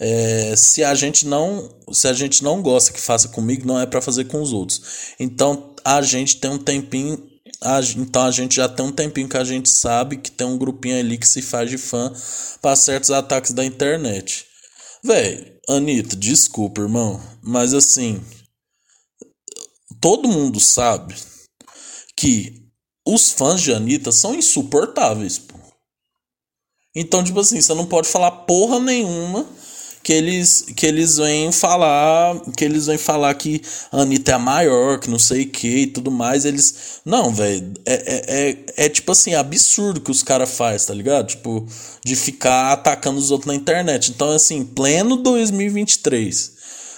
É, 0.00 0.54
se 0.56 0.82
a 0.82 0.94
gente 0.94 1.26
não 1.26 1.70
se 1.92 2.08
a 2.08 2.12
gente 2.12 2.42
não 2.42 2.60
gosta 2.60 2.92
que 2.92 3.00
faça 3.00 3.28
comigo 3.28 3.64
não 3.64 3.78
é 3.78 3.86
para 3.86 4.00
fazer 4.00 4.24
com 4.24 4.40
os 4.40 4.52
outros 4.52 4.82
então 5.20 5.76
a 5.84 6.00
gente 6.02 6.38
tem 6.38 6.50
um 6.50 6.58
tempinho 6.58 7.22
a, 7.60 7.78
então 7.96 8.22
a 8.22 8.30
gente 8.32 8.56
já 8.56 8.68
tem 8.68 8.84
um 8.84 8.90
tempinho 8.90 9.28
que 9.28 9.36
a 9.36 9.44
gente 9.44 9.70
sabe 9.70 10.16
que 10.16 10.30
tem 10.30 10.46
um 10.46 10.58
grupinho 10.58 10.98
ali 10.98 11.16
que 11.16 11.28
se 11.28 11.40
faz 11.40 11.70
de 11.70 11.78
fã 11.78 12.12
para 12.60 12.74
certos 12.74 13.12
ataques 13.12 13.52
da 13.52 13.64
internet 13.64 14.46
velho 15.04 15.52
Anitta 15.68 16.16
desculpa 16.16 16.80
irmão 16.80 17.20
mas 17.40 17.72
assim 17.72 18.20
todo 20.02 20.28
mundo 20.28 20.60
sabe 20.60 21.14
que 22.14 22.60
os 23.06 23.30
fãs 23.30 23.62
de 23.62 23.72
Anitta 23.72 24.12
são 24.12 24.34
insuportáveis, 24.34 25.38
pô. 25.38 25.54
Então, 26.94 27.24
tipo 27.24 27.40
assim, 27.40 27.60
você 27.60 27.72
não 27.72 27.86
pode 27.86 28.08
falar 28.08 28.30
porra 28.30 28.78
nenhuma 28.78 29.46
que 30.02 30.12
eles 30.12 30.66
que 30.76 30.84
eles 30.84 31.16
vêm 31.16 31.52
falar, 31.52 32.38
que 32.56 32.64
eles 32.64 32.86
vêm 32.86 32.98
falar 32.98 33.32
que 33.34 33.62
a 33.92 34.02
Anitta 34.02 34.32
é 34.32 34.34
a 34.34 34.38
maior, 34.38 34.98
que 34.98 35.08
não 35.08 35.18
sei 35.18 35.44
o 35.44 35.48
que 35.48 35.68
e 35.68 35.86
tudo 35.86 36.10
mais, 36.10 36.44
eles 36.44 37.00
não, 37.04 37.32
velho, 37.32 37.72
é, 37.86 37.94
é, 37.94 38.50
é, 38.50 38.84
é, 38.84 38.88
tipo 38.88 39.12
assim, 39.12 39.34
absurdo 39.34 40.00
que 40.00 40.10
os 40.10 40.22
caras 40.22 40.50
faz, 40.50 40.84
tá 40.84 40.92
ligado? 40.92 41.28
Tipo, 41.28 41.66
de 42.04 42.16
ficar 42.16 42.72
atacando 42.72 43.18
os 43.18 43.30
outros 43.30 43.46
na 43.46 43.54
internet. 43.54 44.10
Então, 44.10 44.30
assim, 44.30 44.64
pleno 44.64 45.16
2023, 45.16 46.51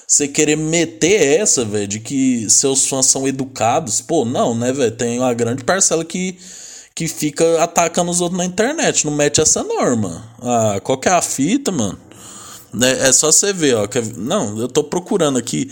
você 0.07 0.29
querer 0.29 0.57
meter 0.57 1.41
essa, 1.41 1.65
velho, 1.65 1.89
de 1.89 2.01
que 2.01 2.49
seus 2.51 2.87
fãs 2.87 3.07
são 3.07 3.27
educados, 3.27 4.01
pô, 4.01 4.25
não, 4.25 4.55
né, 4.55 4.73
velho? 4.73 4.91
Tem 4.91 5.19
uma 5.19 5.33
grande 5.35 5.65
parcela 5.65 6.05
que, 6.05 6.39
que 6.95 7.09
fica 7.09 7.63
atacando 7.63 8.11
os 8.11 8.21
outros 8.21 8.39
na 8.39 8.45
internet, 8.45 9.05
não 9.07 9.15
mete 9.15 9.41
essa 9.41 9.63
norma. 9.63 10.31
Ah, 10.43 10.81
qual 10.83 10.99
que 10.99 11.09
é 11.09 11.13
a 11.13 11.23
fita, 11.23 11.73
mano? 11.73 11.99
É, 12.83 13.09
é 13.09 13.13
só 13.13 13.31
você 13.31 13.53
ver, 13.53 13.77
ó. 13.77 13.89
Não, 14.17 14.59
eu 14.59 14.69
tô 14.69 14.83
procurando 14.85 15.39
aqui. 15.39 15.71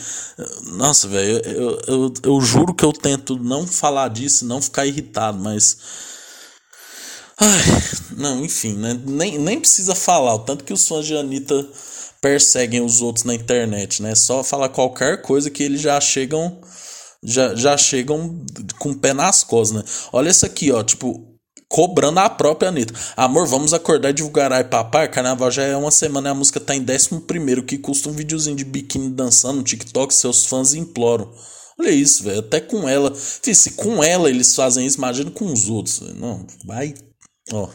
Nossa, 0.73 1.09
velho, 1.09 1.39
eu, 1.45 1.53
eu, 1.53 1.83
eu, 1.87 2.13
eu 2.23 2.41
juro 2.41 2.75
que 2.75 2.85
eu 2.85 2.93
tento 2.93 3.37
não 3.37 3.67
falar 3.67 4.09
disso, 4.09 4.47
não 4.47 4.63
ficar 4.63 4.87
irritado, 4.87 5.39
mas. 5.39 5.77
Ai, 7.39 7.63
não, 8.17 8.45
enfim, 8.45 8.75
né? 8.75 8.99
Nem, 9.05 9.39
nem 9.39 9.59
precisa 9.59 9.95
falar. 9.95 10.35
O 10.35 10.39
tanto 10.41 10.65
que 10.65 10.73
os 10.73 10.87
fãs 10.87 11.05
de 11.05 11.17
Anitta 11.17 11.67
perseguem 12.23 12.81
os 12.81 13.03
outros 13.03 13.25
na 13.25 13.35
internet, 13.35 14.01
né? 14.01 14.15
Só 14.15 14.43
falar 14.45 14.69
qualquer 14.69 15.21
coisa 15.21 15.51
que 15.51 15.63
eles 15.63 15.81
já 15.81 16.01
chegam 16.01 16.61
já, 17.25 17.55
já 17.55 17.77
chegam 17.77 18.45
com 18.79 18.91
o 18.91 18.99
pé 18.99 19.13
nas 19.13 19.45
costas, 19.45 19.77
né? 19.77 19.85
Olha 20.13 20.31
isso 20.31 20.47
aqui, 20.47 20.73
ó, 20.73 20.83
tipo, 20.83 21.33
cobrando 21.69 22.21
a 22.21 22.31
própria 22.31 22.69
Anitta. 22.69 22.95
Amor, 23.17 23.47
vamos 23.47 23.73
acordar 23.75 24.11
e 24.11 24.15
divulgar 24.15 24.53
aí 24.53 24.65
papai. 24.65 25.09
Carnaval 25.09 25.51
já 25.51 25.63
é 25.63 25.77
uma 25.77 25.91
semana 25.91 26.29
e 26.29 26.33
a 26.33 26.35
música 26.35 26.61
tá 26.61 26.75
em 26.75 26.83
11 26.83 27.63
que 27.67 27.79
custa 27.79 28.09
um 28.09 28.13
videozinho 28.13 28.57
de 28.57 28.65
biquíni 28.65 29.11
dançando 29.11 29.59
no 29.59 29.63
TikTok, 29.63 30.15
seus 30.15 30.47
fãs 30.47 30.75
imploram. 30.75 31.33
Olha 31.79 31.91
isso, 31.91 32.25
velho. 32.25 32.41
Até 32.41 32.61
com 32.61 32.89
ela. 32.89 33.13
Se 33.15 33.73
com 33.73 34.03
ela 34.03 34.29
eles 34.29 34.55
fazem 34.55 34.87
isso, 34.87 34.99
imagina 34.99 35.31
com 35.31 35.47
os 35.47 35.69
outros. 35.69 35.99
Véio. 36.01 36.15
Não, 36.17 36.47
vai. 36.65 36.95
Ó. 37.53 37.69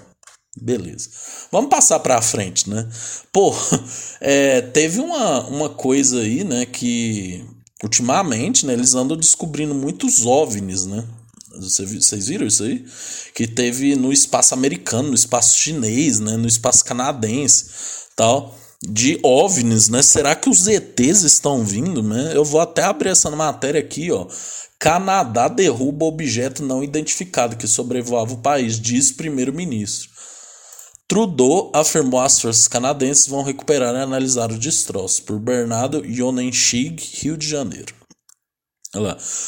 Beleza. 0.61 1.09
Vamos 1.51 1.69
passar 1.69 1.99
para 1.99 2.21
frente, 2.21 2.69
né? 2.69 2.87
Pô, 3.31 3.53
é, 4.19 4.61
teve 4.61 4.99
uma, 4.99 5.47
uma 5.47 5.69
coisa 5.69 6.21
aí, 6.21 6.43
né, 6.43 6.65
que 6.65 7.45
ultimamente, 7.83 8.65
né, 8.65 8.73
eles 8.73 8.95
andam 8.95 9.15
descobrindo 9.15 9.75
muitos 9.75 10.25
OVNIs, 10.25 10.85
né? 10.85 11.03
Vocês 11.59 12.27
viram 12.27 12.45
isso 12.45 12.63
aí? 12.63 12.85
Que 13.33 13.47
teve 13.47 13.95
no 13.95 14.11
espaço 14.11 14.53
americano, 14.53 15.09
no 15.09 15.15
espaço 15.15 15.57
chinês, 15.57 16.19
né, 16.19 16.37
no 16.37 16.47
espaço 16.47 16.83
canadense, 16.85 17.65
tal, 18.15 18.55
de 18.81 19.19
OVNIs, 19.23 19.89
né? 19.89 20.01
Será 20.01 20.35
que 20.35 20.49
os 20.49 20.67
ETs 20.67 21.23
estão 21.23 21.63
vindo, 21.63 22.03
né? 22.03 22.31
Eu 22.35 22.45
vou 22.45 22.61
até 22.61 22.83
abrir 22.83 23.09
essa 23.09 23.29
matéria 23.31 23.79
aqui, 23.79 24.11
ó. 24.11 24.27
Canadá 24.79 25.47
derruba 25.47 26.05
objeto 26.05 26.63
não 26.63 26.83
identificado 26.83 27.57
que 27.57 27.67
sobrevoava 27.67 28.33
o 28.33 28.37
país, 28.37 28.79
diz 28.79 29.11
primeiro-ministro. 29.11 30.09
Trudeau 31.07 31.71
afirmou 31.73 32.19
as 32.19 32.41
forças 32.41 32.67
canadenses 32.67 33.27
vão 33.27 33.41
recuperar 33.41 33.95
e 33.95 33.99
analisar 33.99 34.51
o 34.51 34.59
destroço. 34.59 35.23
Por 35.23 35.39
Bernardo 35.39 36.05
Yonenchig, 36.05 37.01
Rio 37.21 37.37
de 37.37 37.47
Janeiro. 37.47 37.95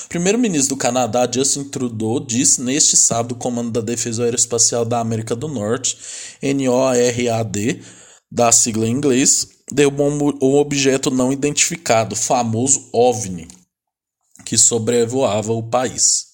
Primeiro-ministro 0.07 0.75
do 0.75 0.79
Canadá, 0.79 1.29
Justin 1.29 1.65
Trudeau, 1.65 2.19
disse 2.19 2.61
neste 2.61 2.95
sábado 2.95 3.33
o 3.33 3.37
Comando 3.37 3.71
da 3.71 3.81
Defesa 3.81 4.23
Aeroespacial 4.23 4.85
da 4.85 4.99
América 4.99 5.35
do 5.35 5.47
Norte, 5.47 5.97
NORAD, 6.41 7.81
da 8.31 8.51
sigla 8.51 8.87
em 8.87 8.91
inglês, 8.91 9.47
derrubou 9.71 10.09
um 10.41 10.55
objeto 10.55 11.09
não 11.09 11.33
identificado, 11.33 12.15
famoso 12.15 12.89
OVNI, 12.93 13.47
que 14.45 14.57
sobrevoava 14.57 15.51
o 15.51 15.63
país. 15.63 16.28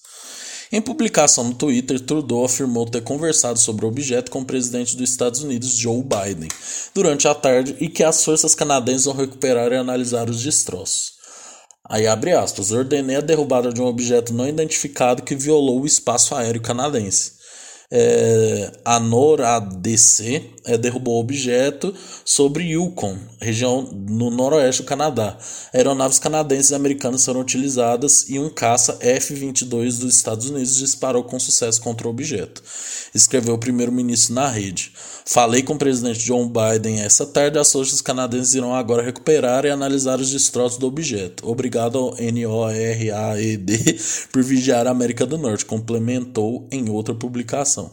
Em 0.72 0.80
publicação 0.80 1.44
no 1.44 1.54
Twitter, 1.54 2.00
Trudeau 2.00 2.44
afirmou 2.44 2.86
ter 2.86 3.02
conversado 3.02 3.58
sobre 3.58 3.84
o 3.84 3.88
objeto 3.88 4.30
com 4.30 4.40
o 4.40 4.44
presidente 4.44 4.96
dos 4.96 5.10
Estados 5.10 5.42
Unidos, 5.42 5.76
Joe 5.76 6.02
Biden, 6.02 6.48
durante 6.94 7.28
a 7.28 7.34
tarde 7.34 7.76
e 7.80 7.88
que 7.88 8.02
as 8.02 8.24
forças 8.24 8.54
canadenses 8.54 9.04
vão 9.04 9.14
recuperar 9.14 9.72
e 9.72 9.76
analisar 9.76 10.28
os 10.28 10.42
destroços. 10.42 11.12
Aí 11.88 12.06
abre 12.06 12.32
aspas, 12.32 12.72
ordenei 12.72 13.16
a 13.16 13.20
derrubada 13.20 13.72
de 13.72 13.80
um 13.80 13.86
objeto 13.86 14.34
não 14.34 14.48
identificado 14.48 15.22
que 15.22 15.36
violou 15.36 15.82
o 15.82 15.86
espaço 15.86 16.34
aéreo 16.34 16.60
canadense 16.60 17.36
é, 17.90 18.72
a 18.84 18.98
NORADC 18.98 20.55
é, 20.66 20.76
derrubou 20.76 21.20
objeto 21.20 21.94
sobre 22.24 22.64
Yukon, 22.64 23.16
região 23.40 23.82
no 23.82 24.30
noroeste 24.30 24.82
do 24.82 24.86
Canadá. 24.86 25.38
Aeronaves 25.72 26.18
canadenses 26.18 26.70
e 26.70 26.74
americanas 26.74 27.24
foram 27.24 27.40
utilizadas 27.40 28.28
e 28.28 28.38
um 28.38 28.50
caça 28.50 28.98
F-22 29.00 29.98
dos 29.98 30.16
Estados 30.16 30.50
Unidos 30.50 30.76
disparou 30.76 31.24
com 31.24 31.38
sucesso 31.38 31.80
contra 31.80 32.06
o 32.06 32.10
objeto, 32.10 32.62
escreveu 33.14 33.54
o 33.54 33.58
primeiro-ministro 33.58 34.34
na 34.34 34.48
rede. 34.48 34.92
Falei 35.28 35.60
com 35.60 35.74
o 35.74 35.78
presidente 35.78 36.20
John 36.20 36.48
Biden 36.48 37.00
essa 37.00 37.26
tarde. 37.26 37.58
As 37.58 37.72
forças 37.72 38.00
canadenses 38.00 38.54
irão 38.54 38.72
agora 38.72 39.02
recuperar 39.02 39.64
e 39.64 39.70
analisar 39.70 40.20
os 40.20 40.30
destroços 40.30 40.78
do 40.78 40.86
objeto. 40.86 41.48
Obrigado 41.50 41.98
ao 41.98 42.16
NORAED 42.16 43.98
por 44.30 44.42
vigiar 44.44 44.86
a 44.86 44.90
América 44.90 45.26
do 45.26 45.36
Norte, 45.36 45.64
complementou 45.64 46.68
em 46.70 46.88
outra 46.88 47.12
publicação. 47.12 47.90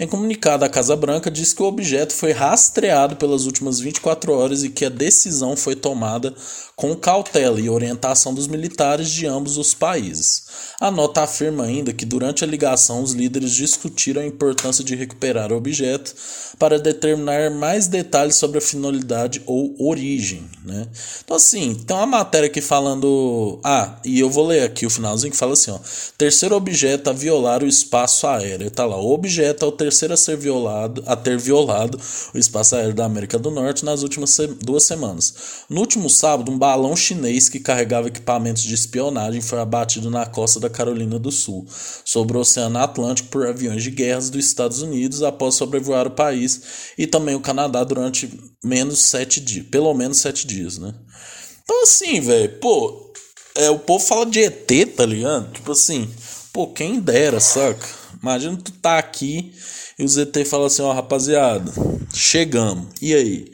Em 0.00 0.06
comunicado, 0.06 0.64
a 0.64 0.68
Casa 0.68 0.94
Branca 0.94 1.28
diz 1.28 1.52
que 1.52 1.60
o 1.60 1.66
objeto 1.66 2.12
foi 2.12 2.30
rastreado 2.30 3.16
pelas 3.16 3.46
últimas 3.46 3.80
24 3.80 4.32
horas 4.32 4.62
e 4.62 4.68
que 4.68 4.84
a 4.84 4.88
decisão 4.88 5.56
foi 5.56 5.74
tomada 5.74 6.32
com 6.76 6.94
cautela 6.94 7.60
e 7.60 7.68
orientação 7.68 8.32
dos 8.32 8.46
militares 8.46 9.10
de 9.10 9.26
ambos 9.26 9.58
os 9.58 9.74
países. 9.74 10.44
A 10.80 10.92
nota 10.92 11.22
afirma 11.22 11.64
ainda 11.64 11.92
que 11.92 12.04
durante 12.04 12.44
a 12.44 12.46
ligação 12.46 13.02
os 13.02 13.10
líderes 13.10 13.50
discutiram 13.50 14.22
a 14.22 14.26
importância 14.26 14.84
de 14.84 14.94
recuperar 14.94 15.52
o 15.52 15.56
objeto 15.56 16.14
para 16.56 16.78
determinar 16.78 17.50
mais 17.50 17.88
detalhes 17.88 18.36
sobre 18.36 18.58
a 18.58 18.60
finalidade 18.60 19.42
ou 19.46 19.74
origem. 19.80 20.48
Né? 20.64 20.86
Então, 21.24 21.36
assim, 21.36 21.74
tem 21.74 21.96
uma 21.96 22.06
matéria 22.06 22.46
aqui 22.46 22.60
falando. 22.60 23.58
Ah, 23.64 23.96
e 24.04 24.20
eu 24.20 24.30
vou 24.30 24.46
ler 24.46 24.62
aqui 24.62 24.86
o 24.86 24.90
finalzinho 24.90 25.32
que 25.32 25.36
fala 25.36 25.54
assim: 25.54 25.72
ó, 25.72 25.80
terceiro 26.16 26.54
objeto 26.54 27.10
a 27.10 27.12
violar 27.12 27.64
o 27.64 27.66
espaço 27.66 28.28
aéreo. 28.28 28.70
Tá 28.70 28.86
lá, 28.86 28.96
o 28.96 29.12
objeto 29.12 29.64
é 29.64 29.68
o 29.68 29.72
terceiro 29.72 29.87
a 29.88 30.16
ser 30.16 30.36
violado, 30.36 31.02
a 31.06 31.16
ter 31.16 31.38
violado 31.38 32.00
o 32.34 32.38
espaço 32.38 32.76
aéreo 32.76 32.94
da 32.94 33.04
América 33.04 33.38
do 33.38 33.50
Norte 33.50 33.84
nas 33.84 34.02
últimas 34.02 34.30
se 34.30 34.46
duas 34.46 34.84
semanas. 34.84 35.34
No 35.68 35.80
último 35.80 36.08
sábado, 36.08 36.50
um 36.50 36.58
balão 36.58 36.94
chinês 36.96 37.48
que 37.48 37.60
carregava 37.60 38.08
equipamentos 38.08 38.62
de 38.62 38.74
espionagem 38.74 39.40
foi 39.40 39.60
abatido 39.60 40.10
na 40.10 40.26
costa 40.26 40.60
da 40.60 40.70
Carolina 40.70 41.18
do 41.18 41.30
Sul, 41.30 41.66
sobre 42.04 42.36
o 42.36 42.40
Oceano 42.40 42.78
Atlântico 42.78 43.28
por 43.28 43.46
aviões 43.46 43.82
de 43.82 43.90
guerra 43.90 44.20
dos 44.20 44.44
Estados 44.44 44.82
Unidos 44.82 45.22
após 45.22 45.54
sobrevoar 45.54 46.06
o 46.06 46.10
país 46.10 46.60
e 46.96 47.06
também 47.06 47.34
o 47.34 47.40
Canadá 47.40 47.84
durante 47.84 48.30
menos 48.64 49.00
sete 49.00 49.40
dias, 49.40 49.66
pelo 49.66 49.92
menos 49.94 50.18
sete 50.18 50.46
dias, 50.46 50.78
né? 50.78 50.94
Então 51.62 51.82
assim, 51.82 52.20
velho, 52.20 52.58
pô, 52.60 53.12
é, 53.54 53.68
o 53.70 53.78
povo 53.78 54.04
fala 54.04 54.24
de 54.24 54.40
ET, 54.40 54.94
tá 54.96 55.04
ligado? 55.04 55.52
Tipo 55.52 55.72
assim, 55.72 56.08
pô, 56.52 56.68
quem 56.68 57.00
dera, 57.00 57.40
saca? 57.40 57.86
Imagina 58.22 58.56
tu 58.56 58.72
tá 58.72 58.98
aqui 58.98 59.52
e 59.98 60.04
o 60.04 60.08
ZT 60.08 60.44
fala 60.44 60.66
assim, 60.66 60.82
ó, 60.82 60.92
rapaziada, 60.92 61.72
chegamos. 62.14 62.88
E 63.00 63.14
aí? 63.14 63.52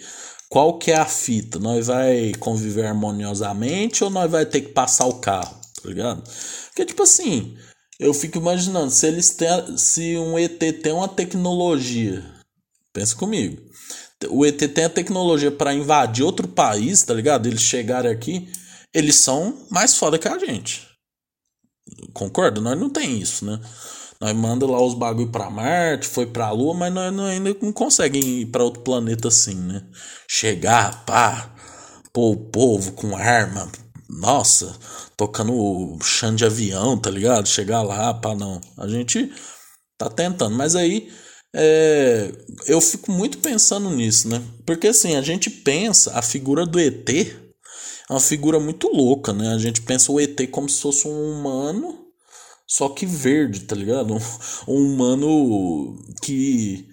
Qual 0.49 0.79
que 0.79 0.91
é 0.91 0.97
a 0.97 1.07
fita? 1.07 1.59
Nós 1.59 1.89
vai 1.89 2.33
conviver 2.39 2.87
harmoniosamente 2.87 4.05
ou 4.05 4.11
nós 4.11 4.31
vai 4.31 4.47
ter 4.47 4.61
que 4.61 4.69
passar 4.69 5.07
o 5.07 5.15
carro, 5.15 5.57
tá 5.83 5.89
ligado? 5.89 6.23
Porque 6.69 6.85
tipo 6.85 7.03
assim, 7.03 7.57
eu 7.99 8.15
fico 8.15 8.39
imaginando, 8.39 8.91
se 8.91 9.07
eles 9.07 9.31
têm, 9.31 9.77
se 9.77 10.17
um 10.17 10.39
ET 10.39 10.59
tem 10.59 10.93
uma 10.93 11.09
tecnologia, 11.09 12.25
pensa 12.93 13.17
comigo. 13.17 13.63
O 14.31 14.47
ET 14.47 14.59
tem 14.73 14.85
a 14.85 14.91
tecnologia 14.91 15.51
para 15.51 15.75
invadir 15.75 16.25
outro 16.25 16.49
país, 16.49 17.03
tá 17.03 17.13
ligado? 17.13 17.47
Eles 17.47 17.63
chegarem 17.63 18.11
aqui, 18.11 18.49
eles 18.93 19.17
são 19.17 19.67
mais 19.71 19.97
foda 19.97 20.19
que 20.19 20.29
a 20.29 20.39
gente. 20.39 20.89
Concorda? 22.13 22.61
Nós 22.61 22.79
não 22.79 22.89
tem 22.89 23.19
isso, 23.19 23.45
né? 23.45 23.61
Nós 24.25 24.35
manda 24.35 24.67
lá 24.67 24.83
os 24.83 24.95
bagulho 24.95 25.29
pra 25.31 25.51
Marte, 25.51 26.07
foi 26.07 26.25
pra 26.25 26.51
Lua, 26.51 26.73
mas 26.73 26.91
nós, 26.91 27.13
nós 27.13 27.29
ainda 27.29 27.55
não 27.61 27.71
conseguem 27.71 28.41
ir 28.41 28.47
pra 28.47 28.65
outro 28.65 28.81
planeta 28.81 29.29
assim, 29.29 29.55
né? 29.55 29.83
Chegar, 30.27 31.05
pá, 31.05 31.55
pô, 32.11 32.31
o 32.31 32.37
povo 32.37 32.93
com 32.93 33.15
arma, 33.15 33.71
nossa, 34.09 34.75
tocando 35.15 35.99
chão 36.03 36.35
de 36.35 36.43
avião, 36.43 36.97
tá 36.97 37.11
ligado? 37.11 37.47
Chegar 37.47 37.83
lá, 37.83 38.15
pá, 38.15 38.35
não. 38.35 38.63
A 38.79 38.89
gente 38.89 39.31
tá 39.99 40.09
tentando, 40.09 40.57
mas 40.57 40.75
aí 40.75 41.13
é, 41.55 42.33
eu 42.67 42.81
fico 42.81 43.13
muito 43.13 43.37
pensando 43.41 43.91
nisso, 43.91 44.27
né? 44.27 44.43
Porque 44.65 44.87
assim, 44.87 45.17
a 45.17 45.21
gente 45.21 45.51
pensa, 45.51 46.19
a 46.19 46.23
figura 46.23 46.65
do 46.65 46.81
ET 46.81 47.11
é 47.11 48.11
uma 48.11 48.21
figura 48.21 48.59
muito 48.59 48.89
louca, 48.89 49.35
né? 49.35 49.53
A 49.53 49.59
gente 49.59 49.83
pensa 49.83 50.11
o 50.11 50.19
ET 50.19 50.49
como 50.51 50.67
se 50.67 50.81
fosse 50.81 51.07
um 51.07 51.13
humano 51.13 52.04
só 52.67 52.89
que 52.89 53.07
verde, 53.07 53.61
tá 53.61 53.77
ligado? 53.77 54.15
Um, 54.15 54.21
um 54.69 54.95
humano 54.95 55.99
que. 56.23 56.89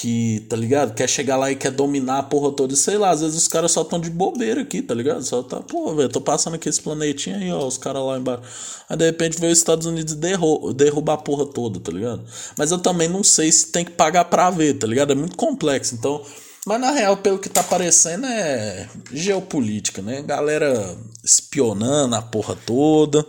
Que, 0.00 0.46
tá 0.48 0.54
ligado? 0.54 0.94
Quer 0.94 1.08
chegar 1.08 1.36
lá 1.36 1.50
e 1.50 1.56
quer 1.56 1.72
dominar 1.72 2.18
a 2.18 2.22
porra 2.22 2.52
toda. 2.52 2.76
Sei 2.76 2.96
lá, 2.96 3.10
às 3.10 3.20
vezes 3.20 3.36
os 3.36 3.48
caras 3.48 3.72
só 3.72 3.82
tão 3.82 3.98
de 3.98 4.10
bobeira 4.10 4.60
aqui, 4.60 4.80
tá 4.80 4.94
ligado? 4.94 5.24
Só 5.24 5.42
tá, 5.42 5.60
pô, 5.60 5.92
velho, 5.92 6.08
tô 6.08 6.20
passando 6.20 6.54
aqui 6.54 6.68
esse 6.68 6.80
planetinha 6.80 7.36
aí, 7.36 7.50
ó, 7.50 7.66
os 7.66 7.76
caras 7.78 8.02
lá 8.04 8.16
embaixo. 8.16 8.42
Aí 8.88 8.96
de 8.96 9.06
repente 9.06 9.40
veio 9.40 9.52
os 9.52 9.58
Estados 9.58 9.86
Unidos 9.86 10.14
derru 10.14 10.72
derrubar 10.72 11.14
a 11.14 11.18
porra 11.18 11.46
toda, 11.46 11.80
tá 11.80 11.90
ligado? 11.90 12.22
Mas 12.56 12.70
eu 12.70 12.78
também 12.78 13.08
não 13.08 13.24
sei 13.24 13.50
se 13.50 13.72
tem 13.72 13.84
que 13.84 13.90
pagar 13.90 14.26
pra 14.26 14.50
ver, 14.50 14.74
tá 14.74 14.86
ligado? 14.86 15.12
É 15.12 15.16
muito 15.16 15.36
complexo. 15.36 15.96
Então. 15.96 16.24
Mas 16.64 16.80
na 16.80 16.92
real, 16.92 17.16
pelo 17.16 17.38
que 17.38 17.48
tá 17.48 17.62
parecendo, 17.64 18.26
é 18.26 18.88
geopolítica, 19.12 20.00
né? 20.00 20.22
Galera 20.22 20.96
espionando 21.24 22.14
a 22.14 22.22
porra 22.22 22.54
toda, 22.54 23.26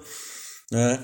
né? 0.71 0.99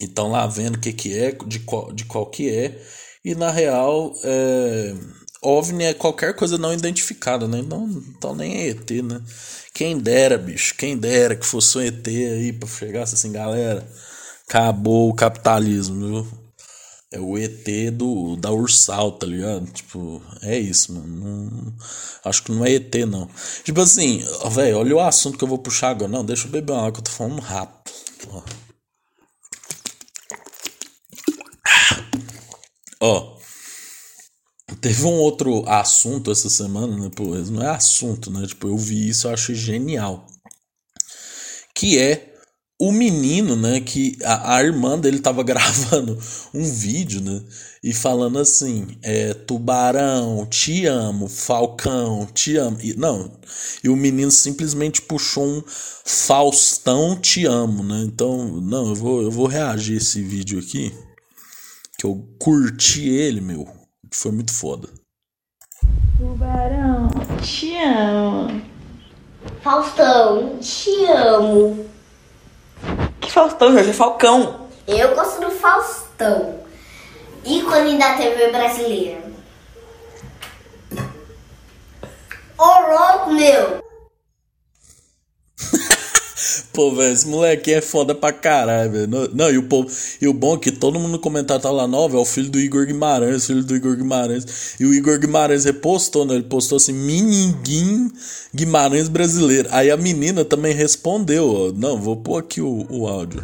Então 0.00 0.30
lá 0.30 0.46
vendo 0.46 0.76
o 0.76 0.80
que, 0.80 0.92
que 0.92 1.16
é, 1.18 1.32
de 1.46 1.60
qual, 1.60 1.92
de 1.92 2.04
qual 2.04 2.26
que 2.26 2.48
é. 2.50 2.80
E 3.24 3.34
na 3.34 3.50
real, 3.50 4.14
é, 4.22 4.94
OVNI 5.42 5.84
é 5.84 5.94
qualquer 5.94 6.34
coisa 6.34 6.58
não 6.58 6.72
identificada, 6.72 7.46
né? 7.48 7.58
Então, 7.58 7.88
então 8.16 8.34
nem 8.34 8.56
é 8.56 8.68
ET, 8.68 8.90
né? 9.02 9.20
Quem 9.74 9.98
dera, 9.98 10.38
bicho, 10.38 10.74
quem 10.76 10.96
dera 10.96 11.36
que 11.36 11.46
fosse 11.46 11.78
um 11.78 11.80
ET 11.82 12.06
aí 12.06 12.52
pra 12.52 12.68
chegasse 12.68 13.14
assim, 13.14 13.32
galera, 13.32 13.86
acabou 14.48 15.08
o 15.10 15.14
capitalismo, 15.14 16.24
viu? 16.24 16.46
É 17.12 17.20
o 17.20 17.38
ET 17.38 17.64
do, 17.92 18.36
da 18.36 18.50
Ursal, 18.50 19.12
tá 19.12 19.26
ligado? 19.26 19.66
Tipo, 19.66 20.20
é 20.42 20.58
isso, 20.58 20.92
mano. 20.92 21.06
Não, 21.06 21.74
acho 22.24 22.42
que 22.42 22.52
não 22.52 22.64
é 22.64 22.72
ET, 22.72 22.94
não. 23.08 23.28
Tipo 23.64 23.80
assim, 23.80 24.24
velho, 24.50 24.78
olha 24.78 24.96
o 24.96 25.00
assunto 25.00 25.38
que 25.38 25.44
eu 25.44 25.48
vou 25.48 25.58
puxar 25.58 25.90
agora. 25.90 26.10
Não, 26.10 26.24
deixa 26.24 26.46
eu 26.46 26.50
beber 26.50 26.72
uma 26.72 26.80
água 26.80 26.92
que 26.92 26.98
eu 26.98 27.04
tô 27.04 27.10
falando 27.12 27.40
rápido. 27.40 27.92
Ó. 28.30 28.65
Ó, 33.00 33.36
teve 34.80 35.04
um 35.04 35.12
outro 35.12 35.68
assunto 35.68 36.30
essa 36.30 36.48
semana, 36.48 36.96
né? 36.96 37.10
Pô, 37.14 37.24
não 37.24 37.62
é 37.62 37.68
assunto, 37.68 38.30
né? 38.30 38.46
Tipo, 38.46 38.68
eu 38.68 38.76
vi 38.76 39.08
isso, 39.08 39.26
eu 39.26 39.34
achei 39.34 39.54
genial. 39.54 40.26
Que 41.74 41.98
é 41.98 42.34
o 42.78 42.90
menino, 42.90 43.54
né? 43.54 43.80
Que 43.80 44.16
a, 44.24 44.56
a 44.56 44.64
irmã 44.64 44.98
dele 44.98 45.18
tava 45.18 45.42
gravando 45.44 46.18
um 46.54 46.64
vídeo, 46.64 47.20
né? 47.20 47.42
E 47.82 47.92
falando 47.92 48.38
assim: 48.38 48.86
é, 49.02 49.34
Tubarão, 49.34 50.46
te 50.46 50.86
amo, 50.86 51.28
Falcão, 51.28 52.26
te 52.32 52.56
amo. 52.56 52.78
E, 52.82 52.94
não, 52.94 53.30
e 53.84 53.90
o 53.90 53.96
menino 53.96 54.30
simplesmente 54.30 55.02
puxou 55.02 55.46
um 55.46 55.62
Faustão, 55.66 57.14
te 57.16 57.44
amo, 57.44 57.82
né? 57.82 58.04
Então, 58.06 58.58
não, 58.60 58.88
eu 58.88 58.94
vou, 58.94 59.22
eu 59.22 59.30
vou 59.30 59.46
reagir 59.46 59.98
esse 59.98 60.22
vídeo 60.22 60.58
aqui 60.58 60.92
que 61.98 62.06
eu 62.06 62.28
curti 62.38 63.08
ele, 63.08 63.40
meu, 63.40 63.66
que 64.10 64.16
foi 64.16 64.32
muito 64.32 64.52
foda. 64.52 64.88
Tubarão, 66.18 67.08
te 67.42 67.76
amo. 67.78 68.62
Faustão, 69.62 70.58
te 70.58 71.04
amo. 71.06 71.88
Que 73.20 73.30
Faustão, 73.30 73.72
Jorge? 73.72 73.90
É 73.90 73.92
Falcão. 73.92 74.68
Eu 74.86 75.14
gosto 75.14 75.40
do 75.40 75.50
Faustão. 75.50 76.60
Ícone 77.44 77.98
da 77.98 78.16
TV 78.16 78.50
brasileira. 78.50 79.22
Ô 82.58 82.64
louco, 82.64 83.30
meu! 83.32 83.84
Pô, 86.76 86.94
velho, 86.94 87.10
esse 87.10 87.26
moleque 87.26 87.72
é 87.72 87.80
foda 87.80 88.14
pra 88.14 88.30
caralho, 88.34 88.92
velho. 88.92 89.08
Não, 89.32 89.50
e 89.50 89.56
o, 89.56 89.62
povo, 89.62 89.90
e 90.20 90.28
o 90.28 90.32
bom 90.34 90.56
é 90.56 90.58
que 90.58 90.70
todo 90.70 90.98
mundo 90.98 91.12
no 91.12 91.18
comentário 91.18 91.62
tá 91.62 91.70
lá, 91.70 91.88
não, 91.88 92.06
velho, 92.06 92.18
é 92.18 92.20
o 92.20 92.24
filho 92.26 92.50
do 92.50 92.60
Igor 92.60 92.84
Guimarães, 92.84 93.46
filho 93.46 93.64
do 93.64 93.74
Igor 93.74 93.96
Guimarães. 93.96 94.74
E 94.78 94.84
o 94.84 94.92
Igor 94.92 95.18
Guimarães 95.18 95.64
repostou, 95.64 96.26
né? 96.26 96.34
Ele 96.34 96.42
postou 96.42 96.76
assim, 96.76 96.92
Mininguim 96.92 98.12
Guimarães 98.54 99.08
brasileiro. 99.08 99.70
Aí 99.72 99.90
a 99.90 99.96
menina 99.96 100.44
também 100.44 100.74
respondeu, 100.74 101.48
ó. 101.48 101.72
Não, 101.74 101.98
vou 101.98 102.14
pôr 102.14 102.40
aqui 102.40 102.60
o, 102.60 102.86
o 102.90 103.08
áudio. 103.08 103.42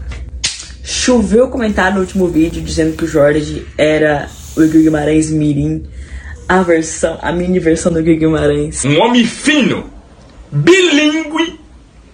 Choveu 0.84 1.48
comentário 1.48 1.94
no 1.94 2.00
último 2.02 2.28
vídeo 2.28 2.60
dizendo 2.60 2.94
que 2.94 3.04
o 3.04 3.08
Jorge 3.08 3.66
era 3.78 4.28
o 4.54 4.62
Igor 4.62 4.82
Guimarães 4.82 5.30
Mirim. 5.30 5.84
A 6.46 6.62
versão, 6.62 7.18
a 7.22 7.32
mini 7.32 7.58
versão 7.58 7.90
do 7.90 8.00
Igor 8.00 8.14
Guimarães. 8.14 8.84
Um 8.84 9.00
homem 9.00 9.24
fino, 9.24 9.88
bilíngue 10.50 11.61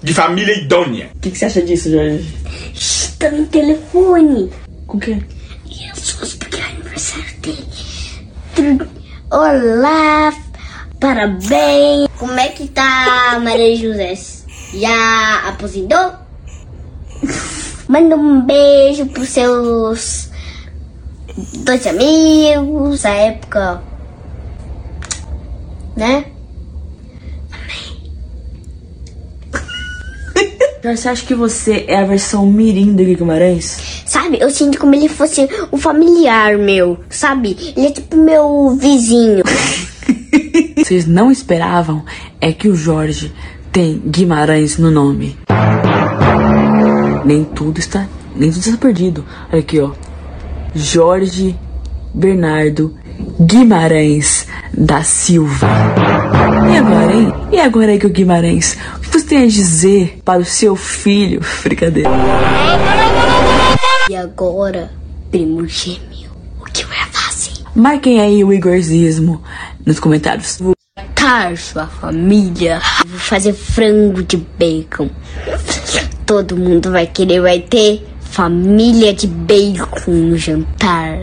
de 0.02 0.14
família 0.14 0.56
idônea. 0.56 1.10
O 1.14 1.20
que, 1.20 1.30
que 1.30 1.38
você 1.38 1.46
acha 1.46 1.62
disso, 1.62 1.90
Jorge? 1.90 2.26
Está 2.74 3.30
no 3.30 3.46
telefone. 3.46 4.50
Com 4.86 4.96
o 4.96 5.00
quê? 5.00 5.18
Jesus, 5.66 6.34
porque 6.34 6.56
é 6.56 6.64
aniversário 6.64 7.36
dele. 7.40 8.88
Olá, 9.30 10.32
parabéns. 11.00 12.08
Como 12.16 12.38
é 12.38 12.48
que 12.48 12.68
tá 12.68 13.38
Maria 13.42 13.76
José? 13.76 14.14
Já 14.74 15.48
aposentou? 15.48 16.12
Manda 17.88 18.16
um 18.16 18.42
beijo 18.42 19.06
pros 19.06 19.28
seus 19.28 20.30
dois 21.64 21.86
amigos 21.86 23.02
da 23.02 23.10
época, 23.10 23.82
né? 25.96 26.24
Jorge, 27.50 27.98
você 30.96 31.08
acha 31.08 31.26
que 31.26 31.34
você 31.34 31.84
é 31.88 31.98
a 31.98 32.04
versão 32.04 32.46
Mirim 32.46 32.94
do 32.94 33.04
Guimarães? 33.04 34.02
Sabe, 34.06 34.38
eu 34.40 34.50
sinto 34.50 34.78
como 34.78 34.94
ele 34.94 35.08
fosse 35.08 35.48
um 35.72 35.76
familiar 35.76 36.56
meu, 36.56 36.98
sabe? 37.10 37.56
Ele 37.76 37.86
é 37.86 37.90
tipo 37.90 38.16
meu 38.16 38.76
vizinho. 38.78 39.42
Vocês 40.76 41.06
não 41.06 41.30
esperavam 41.30 42.04
é 42.40 42.52
que 42.52 42.68
o 42.68 42.76
Jorge 42.76 43.32
tem 43.72 44.00
Guimarães 44.06 44.78
no 44.78 44.90
nome. 44.90 45.36
Nem 47.24 47.44
tudo 47.44 47.78
está, 47.78 48.06
nem 48.34 48.50
tudo 48.50 48.60
está 48.60 48.78
perdido. 48.78 49.24
Olha 49.52 49.60
aqui, 49.60 49.80
ó. 49.80 49.90
Jorge 50.74 51.56
Bernardo 52.14 52.94
Guimarães 53.40 54.46
da 54.72 55.02
Silva. 55.02 55.66
E 56.70 56.76
agora, 56.76 57.14
hein? 57.14 57.32
E 57.52 57.60
agora, 57.60 57.94
Igor 57.94 58.10
Guimarães? 58.10 58.76
O 58.96 59.00
que 59.00 59.08
você 59.08 59.26
tem 59.26 59.44
a 59.44 59.46
dizer 59.46 60.20
para 60.24 60.40
o 60.40 60.44
seu 60.44 60.76
filho? 60.76 61.40
Brincadeira. 61.62 62.10
E 64.10 64.16
agora, 64.16 64.90
primo 65.30 65.66
gêmeo, 65.66 66.30
o 66.60 66.64
que 66.64 66.84
vai 66.84 67.04
fazer? 67.10 67.62
Marquem 67.74 68.20
aí 68.20 68.44
o 68.44 68.52
Igorzismo 68.52 69.42
nos 69.84 69.98
comentários. 69.98 70.58
Car 71.14 71.56
sua 71.56 71.86
família. 71.86 72.80
Vou 73.06 73.18
fazer 73.18 73.52
frango 73.52 74.22
de 74.22 74.36
bacon. 74.36 75.10
Todo 76.24 76.56
mundo 76.56 76.90
vai 76.90 77.06
querer, 77.06 77.40
vai 77.40 77.60
ter 77.60 78.06
família 78.20 79.12
de 79.12 79.26
bacon 79.26 80.12
no 80.12 80.36
jantar. 80.36 81.18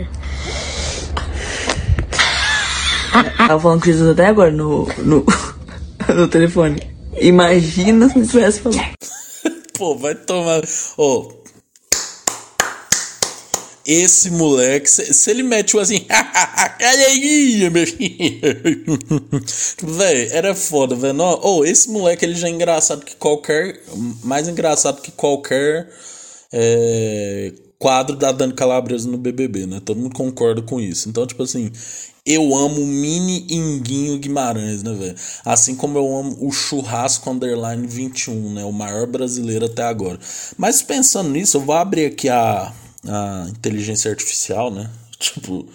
Tava 3.36 3.60
falando 3.60 3.80
com 3.80 3.86
Jesus 3.86 4.10
até 4.10 4.26
agora 4.26 4.50
no, 4.50 4.86
no, 4.98 5.24
no 6.14 6.28
telefone. 6.28 6.80
Imagina 7.20 8.08
se 8.08 8.18
não 8.18 8.26
tivesse 8.26 8.60
falado. 8.60 8.94
Pô, 9.78 9.96
vai 9.96 10.14
tomar. 10.14 10.62
Ô. 10.96 11.32
esse 13.86 14.30
moleque, 14.30 14.90
se, 14.90 15.14
se 15.14 15.30
ele 15.30 15.42
mete 15.42 15.76
o 15.76 15.80
assim, 15.80 16.06
aí, 16.80 17.70
meu 17.70 17.86
filho. 17.86 18.40
velho, 19.96 20.32
era 20.32 20.54
foda, 20.54 20.94
velho. 20.94 21.18
Oh, 21.42 21.64
esse 21.64 21.90
moleque 21.90 22.24
ele 22.24 22.34
já 22.34 22.48
é 22.48 22.50
engraçado 22.50 23.04
que 23.04 23.16
qualquer. 23.16 23.82
Mais 24.24 24.48
engraçado 24.48 25.00
que 25.00 25.10
qualquer. 25.12 25.88
É, 26.52 27.52
quadro 27.78 28.16
da 28.16 28.32
Dani 28.32 28.54
Calabresa 28.54 29.08
no 29.08 29.18
BBB, 29.18 29.66
né? 29.66 29.80
Todo 29.84 30.00
mundo 30.00 30.14
concorda 30.14 30.62
com 30.62 30.80
isso. 30.80 31.08
Então, 31.08 31.26
tipo 31.26 31.42
assim, 31.42 31.70
eu 32.26 32.54
amo 32.56 32.82
o 32.82 32.86
mini 32.86 33.46
Inguinho 33.48 34.18
Guimarães, 34.18 34.82
né, 34.82 34.92
velho? 34.92 35.14
Assim 35.44 35.76
como 35.76 35.96
eu 35.96 36.16
amo 36.16 36.36
o 36.40 36.50
Churrasco 36.50 37.30
Underline 37.30 37.86
21, 37.86 38.54
né? 38.54 38.64
O 38.64 38.72
maior 38.72 39.06
brasileiro 39.06 39.66
até 39.66 39.84
agora. 39.84 40.18
Mas 40.58 40.82
pensando 40.82 41.30
nisso, 41.30 41.56
eu 41.56 41.60
vou 41.60 41.76
abrir 41.76 42.06
aqui 42.06 42.28
a, 42.28 42.74
a 43.06 43.46
inteligência 43.48 44.10
artificial, 44.10 44.70
né? 44.70 44.90
Tipo, 45.18 45.66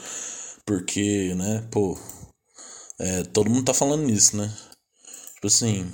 porque, 0.66 1.34
né, 1.36 1.64
pô, 1.72 1.98
é, 3.00 3.24
todo 3.24 3.50
mundo 3.50 3.66
tá 3.66 3.74
falando 3.74 4.04
nisso, 4.04 4.38
né? 4.38 4.52
Tipo 5.36 5.48
assim, 5.48 5.92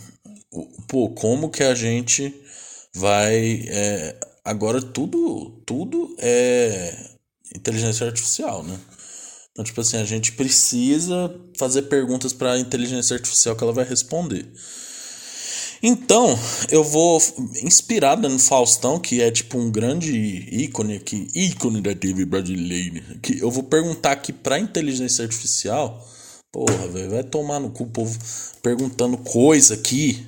pô, 0.88 1.10
como 1.12 1.50
que 1.50 1.64
a 1.64 1.74
gente 1.74 2.34
vai. 2.94 3.64
É, 3.68 4.20
agora 4.44 4.82
tudo, 4.82 5.62
tudo 5.66 6.16
é 6.20 6.94
inteligência 7.56 8.06
artificial, 8.08 8.64
né? 8.64 8.78
Então, 9.58 9.66
tipo 9.66 9.82
assim, 9.82 9.98
a 9.98 10.06
gente 10.06 10.34
precisa 10.34 11.34
fazer 11.58 11.82
perguntas 11.84 12.32
para 12.32 12.52
a 12.52 12.60
inteligência 12.60 13.16
artificial 13.16 13.56
que 13.56 13.64
ela 13.64 13.74
vai 13.74 13.84
responder. 13.84 14.46
Então, 15.82 16.38
eu 16.70 16.84
vou 16.84 17.20
inspirada 17.64 18.30
no 18.30 18.38
Faustão, 18.38 19.00
que 19.00 19.20
é 19.20 19.32
tipo 19.32 19.58
um 19.58 19.72
grande 19.72 20.16
ícone 20.16 20.98
aqui, 20.98 21.28
ícone 21.34 21.82
da 21.82 21.96
TV 21.96 22.24
brasileira, 22.24 23.02
que 23.20 23.40
eu 23.40 23.50
vou 23.50 23.64
perguntar 23.64 24.12
aqui 24.12 24.32
para 24.32 24.60
inteligência 24.60 25.26
artificial. 25.26 26.08
Porra, 26.52 26.88
velho, 26.90 27.10
vai 27.10 27.24
tomar 27.24 27.60
no 27.60 27.72
cu 27.72 27.86
o 27.86 27.90
povo 27.90 28.16
perguntando 28.62 29.18
coisa 29.18 29.74
aqui. 29.74 30.24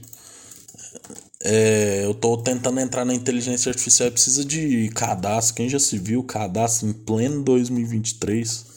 É, 1.44 2.02
eu 2.04 2.15
tô 2.15 2.36
tentando 2.38 2.80
entrar 2.80 3.06
na 3.06 3.13
inteligência 3.13 3.70
artificial 3.70 4.10
precisa 4.10 4.44
de 4.44 4.89
cadastro. 4.89 5.54
Quem 5.54 5.70
já 5.70 5.78
se 5.78 6.00
viu 6.00 6.24
cadastro 6.24 6.89
em 6.89 6.94
pleno 6.94 7.44
2023? 7.44 8.68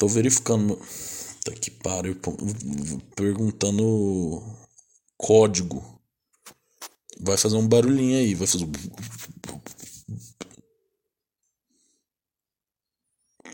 Tô 0.00 0.08
verificando. 0.08 0.78
Tá 1.44 1.52
que 1.52 1.70
pariu. 1.70 2.18
Perguntando 3.14 4.42
código. 5.18 6.00
Vai 7.20 7.36
fazer 7.36 7.56
um 7.56 7.68
barulhinho 7.68 8.16
aí. 8.16 8.34
Vai 8.34 8.46
fazer. 8.46 8.66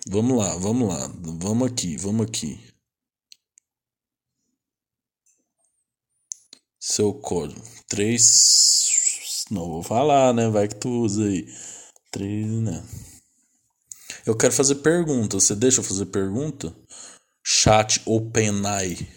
Vamos 0.09 0.39
lá, 0.39 0.57
vamos 0.57 0.89
lá. 0.89 1.09
Vamos 1.41 1.67
aqui, 1.67 1.97
vamos 1.97 2.29
aqui. 2.29 2.61
Seu 6.79 7.13
código. 7.13 7.61
3. 7.89 9.47
Não 9.51 9.67
vou 9.67 9.83
falar, 9.83 10.33
né? 10.33 10.49
Vai 10.49 10.69
que 10.69 10.77
tu 10.77 10.91
usa 10.91 11.25
aí. 11.25 11.45
3, 12.13 12.47
né? 12.63 12.85
Eu 14.27 14.37
quero 14.37 14.53
fazer 14.53 14.75
pergunta. 14.77 15.39
Você 15.39 15.55
deixa 15.55 15.79
eu 15.79 15.85
fazer 15.85 16.07
pergunta? 16.07 16.77
Chat 17.45 18.03
OpenAI. 18.05 19.09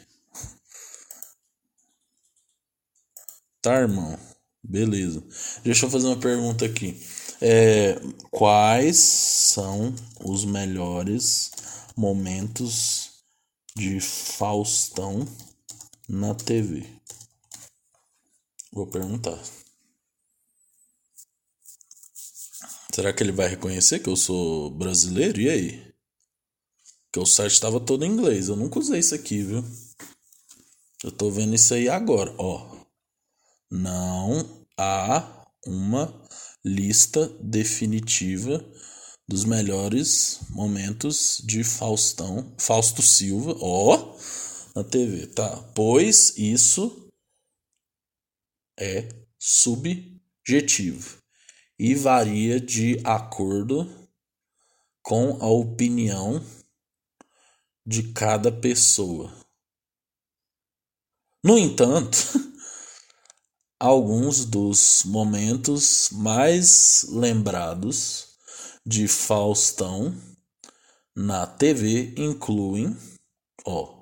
Tá, 3.59 3.81
irmão? 3.81 4.17
Beleza. 4.63 5.23
Deixa 5.63 5.87
eu 5.87 5.89
fazer 5.89 6.05
uma 6.05 6.19
pergunta 6.19 6.63
aqui. 6.63 6.95
É, 7.41 7.95
quais 8.29 8.97
são 8.97 9.95
os 10.23 10.45
melhores 10.45 11.51
momentos 11.97 13.09
de 13.75 13.99
Faustão 13.99 15.27
na 16.07 16.35
TV? 16.35 16.85
Vou 18.71 18.85
perguntar. 18.85 19.39
Será 22.99 23.13
que 23.13 23.23
ele 23.23 23.31
vai 23.31 23.47
reconhecer 23.47 23.99
que 23.99 24.09
eu 24.09 24.15
sou 24.17 24.69
brasileiro? 24.71 25.39
E 25.39 25.49
aí? 25.49 25.93
Que 27.13 27.19
o 27.19 27.25
site 27.25 27.53
estava 27.53 27.79
todo 27.79 28.03
em 28.03 28.11
inglês. 28.11 28.49
Eu 28.49 28.57
nunca 28.57 28.77
usei 28.77 28.99
isso 28.99 29.15
aqui, 29.15 29.41
viu? 29.41 29.63
Eu 31.01 31.09
tô 31.09 31.31
vendo 31.31 31.55
isso 31.55 31.73
aí 31.73 31.87
agora, 31.87 32.35
ó. 32.37 32.69
Não 33.71 34.67
há 34.77 35.47
uma 35.65 36.13
lista 36.65 37.25
definitiva 37.41 38.69
dos 39.25 39.45
melhores 39.45 40.41
momentos 40.49 41.41
de 41.45 41.63
Faustão, 41.63 42.53
Fausto 42.57 43.01
Silva, 43.01 43.55
ó, 43.61 44.17
na 44.75 44.83
TV, 44.83 45.25
tá? 45.27 45.55
Pois 45.73 46.37
isso 46.37 47.09
é 48.77 49.07
subjetivo 49.39 51.18
e 51.79 51.95
varia 51.95 52.59
de 52.59 52.99
acordo 53.05 53.87
com 55.01 55.41
a 55.41 55.47
opinião 55.47 56.43
de 57.85 58.11
cada 58.11 58.51
pessoa. 58.51 59.33
No 61.41 61.57
entanto, 61.57 62.17
alguns 63.79 64.43
dos 64.43 65.03
momentos 65.05 66.09
mais 66.11 67.05
lembrados 67.09 68.37
de 68.85 69.07
Faustão 69.07 70.13
na 71.15 71.47
TV 71.47 72.13
incluem, 72.17 72.95
ó, 73.65 73.99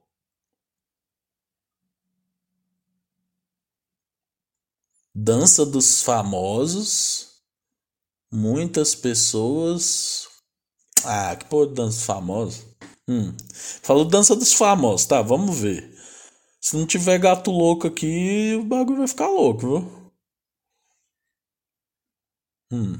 Dança 5.19 5.65
dos 5.65 6.03
Famosos, 6.03 7.36
muitas 8.31 8.95
pessoas. 8.95 10.27
Ah, 11.05 11.35
que 11.35 11.45
porra 11.45 11.67
de 11.67 11.73
dança 11.75 12.05
famosa. 12.05 12.63
Hum. 13.09 13.33
Falou 13.81 14.05
dança 14.05 14.35
dos 14.35 14.53
famosos, 14.53 15.05
tá? 15.05 15.21
Vamos 15.21 15.57
ver. 15.57 15.95
Se 16.59 16.75
não 16.75 16.85
tiver 16.85 17.19
gato 17.19 17.51
louco 17.51 17.87
aqui, 17.87 18.55
o 18.59 18.63
bagulho 18.63 18.99
vai 18.99 19.07
ficar 19.07 19.27
louco, 19.27 19.59
viu? 19.61 20.11
Hum. 22.71 22.97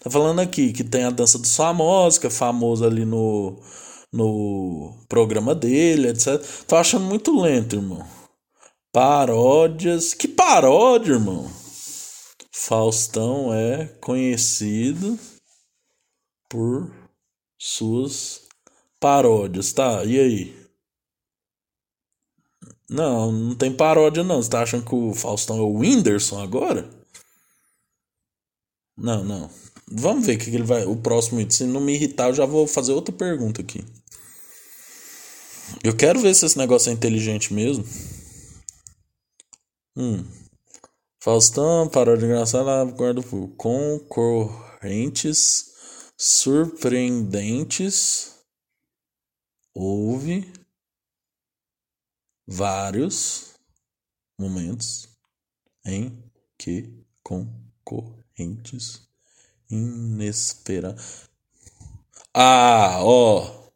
Tá 0.00 0.10
falando 0.10 0.40
aqui 0.40 0.72
que 0.72 0.82
tem 0.84 1.04
a 1.04 1.10
dança 1.10 1.38
dos 1.38 1.54
famosos, 1.54 2.18
que 2.18 2.26
é 2.26 2.30
famoso 2.30 2.84
ali 2.84 3.04
no, 3.04 3.60
no 4.12 5.04
programa 5.08 5.54
dele, 5.54 6.08
etc. 6.08 6.42
Tô 6.66 6.76
achando 6.76 7.04
muito 7.04 7.38
lento, 7.38 7.76
irmão. 7.76 8.06
Paródias. 8.92 10.14
Que 10.14 10.28
paródia, 10.28 11.12
irmão? 11.12 11.50
Faustão 12.54 13.52
é 13.52 13.86
conhecido 14.00 15.18
por 16.50 16.92
suas 17.58 18.42
paródias, 19.00 19.72
tá? 19.72 20.04
E 20.04 20.20
aí? 20.20 20.62
Não, 22.88 23.32
não 23.32 23.54
tem 23.56 23.74
paródia 23.74 24.22
não. 24.22 24.42
Você 24.42 24.50
tá 24.50 24.62
achando 24.62 24.84
que 24.84 24.94
o 24.94 25.14
Faustão 25.14 25.56
é 25.56 25.62
o 25.62 25.78
Whindersson 25.78 26.42
agora? 26.42 26.88
Não, 28.96 29.24
não. 29.24 29.50
Vamos 29.90 30.26
ver 30.26 30.36
o 30.36 30.38
que 30.38 30.50
ele 30.50 30.62
vai. 30.62 30.84
O 30.84 30.96
próximo. 30.96 31.50
Se 31.50 31.64
não 31.64 31.80
me 31.80 31.94
irritar, 31.94 32.28
eu 32.28 32.34
já 32.34 32.44
vou 32.44 32.66
fazer 32.66 32.92
outra 32.92 33.14
pergunta 33.14 33.62
aqui. 33.62 33.82
Eu 35.82 35.96
quero 35.96 36.20
ver 36.20 36.34
se 36.34 36.44
esse 36.44 36.58
negócio 36.58 36.90
é 36.90 36.92
inteligente 36.92 37.54
mesmo. 37.54 37.84
Hum. 39.96 40.41
Faustão, 41.22 41.88
paródia 41.88 42.26
engraçada, 42.26 42.84
guarda 42.84 43.22
concorrentes 43.56 45.72
surpreendentes. 46.18 48.40
Houve 49.72 50.52
vários 52.44 53.54
momentos 54.36 55.08
em 55.86 56.20
que 56.58 56.92
concorrentes 57.22 59.06
inesperados. 59.70 61.30
Ah, 62.34 62.98
ó. 63.00 63.70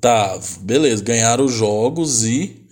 Tá, 0.00 0.38
beleza. 0.60 1.02
Ganharam 1.02 1.46
os 1.46 1.52
jogos 1.52 2.22
e 2.22 2.64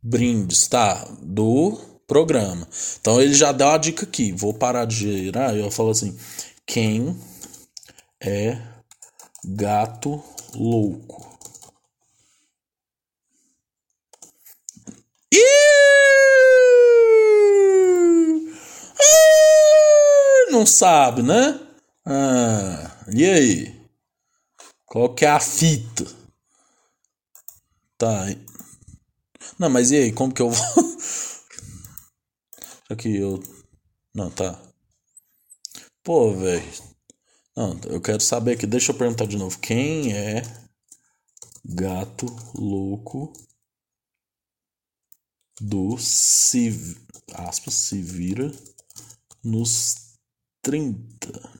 brindes, 0.00 0.68
tá? 0.68 1.04
Do 1.20 1.87
programa. 2.08 2.66
Então 3.00 3.20
ele 3.22 3.34
já 3.34 3.52
deu 3.52 3.68
a 3.68 3.78
dica 3.78 4.04
aqui. 4.04 4.32
Vou 4.32 4.52
parar 4.52 4.86
de 4.86 5.22
gerar 5.22 5.54
eu 5.56 5.70
falo 5.70 5.90
assim: 5.90 6.18
quem 6.66 7.16
é 8.20 8.58
gato 9.44 10.20
louco? 10.54 11.28
Não 20.50 20.66
sabe, 20.66 21.22
né? 21.22 21.60
Ah, 22.04 22.90
e 23.12 23.24
aí? 23.24 23.80
Qual 24.86 25.14
que 25.14 25.24
é 25.24 25.28
a 25.28 25.38
fita? 25.38 26.04
Tá. 27.96 28.26
Não, 29.58 29.68
mas 29.68 29.90
e 29.90 29.96
aí, 29.96 30.12
como 30.12 30.32
que 30.32 30.42
eu 30.42 30.50
vou. 30.50 30.88
Aqui 32.90 33.16
eu. 33.16 33.42
Não, 34.14 34.30
tá. 34.30 34.58
Pô, 36.02 36.32
velho. 36.34 36.72
Não, 37.56 37.78
eu 37.84 38.00
quero 38.00 38.20
saber 38.20 38.52
aqui. 38.52 38.66
Deixa 38.66 38.92
eu 38.92 38.96
perguntar 38.96 39.26
de 39.26 39.36
novo. 39.36 39.58
Quem 39.58 40.12
é 40.12 40.42
gato 41.64 42.26
louco 42.54 43.32
do 45.60 45.98
se, 45.98 46.96
aspas, 47.34 47.74
se 47.74 48.00
vira 48.00 48.50
nos 49.44 49.96
30? 50.62 51.58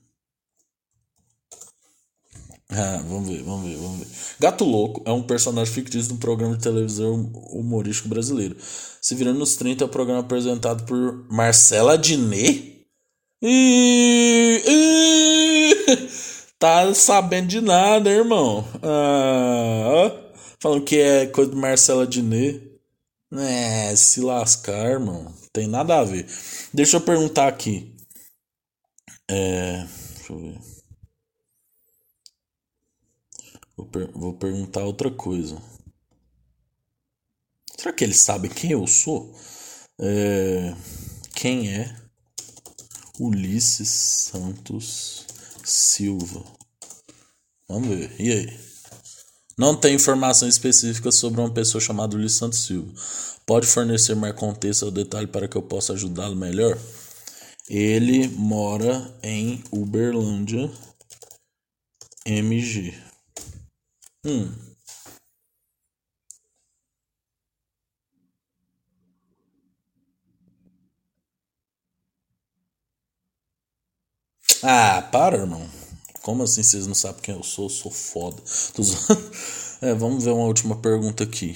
Ah, 2.70 3.02
vamos 3.08 3.28
ver, 3.28 3.42
vamos 3.42 3.66
ver, 3.66 3.76
vamos 3.76 3.98
ver. 3.98 4.06
Gato 4.38 4.64
Louco 4.64 5.02
é 5.06 5.12
um 5.12 5.22
personagem 5.22 5.72
fictício 5.72 6.08
de 6.08 6.14
um 6.14 6.18
programa 6.18 6.54
de 6.56 6.62
televisão 6.62 7.30
humorístico 7.50 8.08
brasileiro. 8.08 8.56
Se 9.00 9.14
virando 9.14 9.38
nos 9.38 9.56
30 9.56 9.84
é 9.84 9.86
o 9.86 9.88
programa 9.88 10.20
apresentado 10.20 10.84
por 10.84 11.26
Marcela 11.30 11.96
Diné. 11.96 12.78
E, 13.40 14.62
e, 14.66 16.08
tá 16.58 16.92
sabendo 16.94 17.48
de 17.48 17.60
nada, 17.60 18.10
irmão. 18.10 18.64
Ah, 18.82 20.10
falando 20.60 20.84
que 20.84 20.96
é 20.96 21.26
coisa 21.26 21.50
de 21.50 21.56
Marcela 21.56 22.06
Diné. 22.06 22.60
É, 23.32 23.94
se 23.94 24.20
lascar, 24.20 24.90
irmão. 24.90 25.32
Tem 25.52 25.66
nada 25.66 25.98
a 25.98 26.04
ver. 26.04 26.26
Deixa 26.72 26.96
eu 26.96 27.00
perguntar 27.00 27.48
aqui. 27.48 27.94
É, 29.30 29.86
deixa 30.16 30.32
eu 30.32 30.38
ver. 30.38 30.60
Vou, 33.76 33.86
per 33.86 34.10
vou 34.12 34.34
perguntar 34.34 34.84
outra 34.84 35.10
coisa. 35.10 35.56
Será 37.78 37.92
que 37.92 38.02
eles 38.02 38.18
sabem 38.18 38.50
quem 38.50 38.72
eu 38.72 38.86
sou? 38.88 39.32
É... 40.00 40.74
Quem 41.34 41.72
é 41.72 41.94
Ulisses 43.20 43.88
Santos 43.88 45.24
Silva? 45.64 46.42
Vamos 47.68 47.88
ver. 47.88 48.20
E 48.20 48.32
aí? 48.32 48.60
Não 49.56 49.76
tem 49.76 49.94
informação 49.94 50.48
específica 50.48 51.12
sobre 51.12 51.40
uma 51.40 51.52
pessoa 51.52 51.80
chamada 51.80 52.16
Ulisses 52.16 52.38
Santos 52.38 52.64
Silva. 52.64 52.92
Pode 53.46 53.66
fornecer 53.66 54.16
mais 54.16 54.34
contexto 54.34 54.82
ou 54.84 54.90
detalhe 54.90 55.28
para 55.28 55.46
que 55.46 55.56
eu 55.56 55.62
possa 55.62 55.92
ajudá-lo 55.92 56.34
melhor? 56.34 56.76
Ele 57.68 58.26
mora 58.28 59.16
em 59.22 59.62
Uberlândia, 59.70 60.68
MG. 62.26 62.92
Hum. 64.24 64.67
Ah, 74.62 75.02
para, 75.02 75.36
irmão. 75.36 75.64
Como 76.22 76.42
assim 76.42 76.62
vocês 76.62 76.86
não 76.86 76.94
sabem 76.94 77.22
quem 77.22 77.34
eu 77.34 77.42
sou? 77.42 77.66
Eu 77.66 77.70
sou 77.70 77.90
foda. 77.90 78.42
É, 79.80 79.94
vamos 79.94 80.24
ver 80.24 80.32
uma 80.32 80.42
última 80.44 80.74
pergunta 80.74 81.22
aqui. 81.22 81.54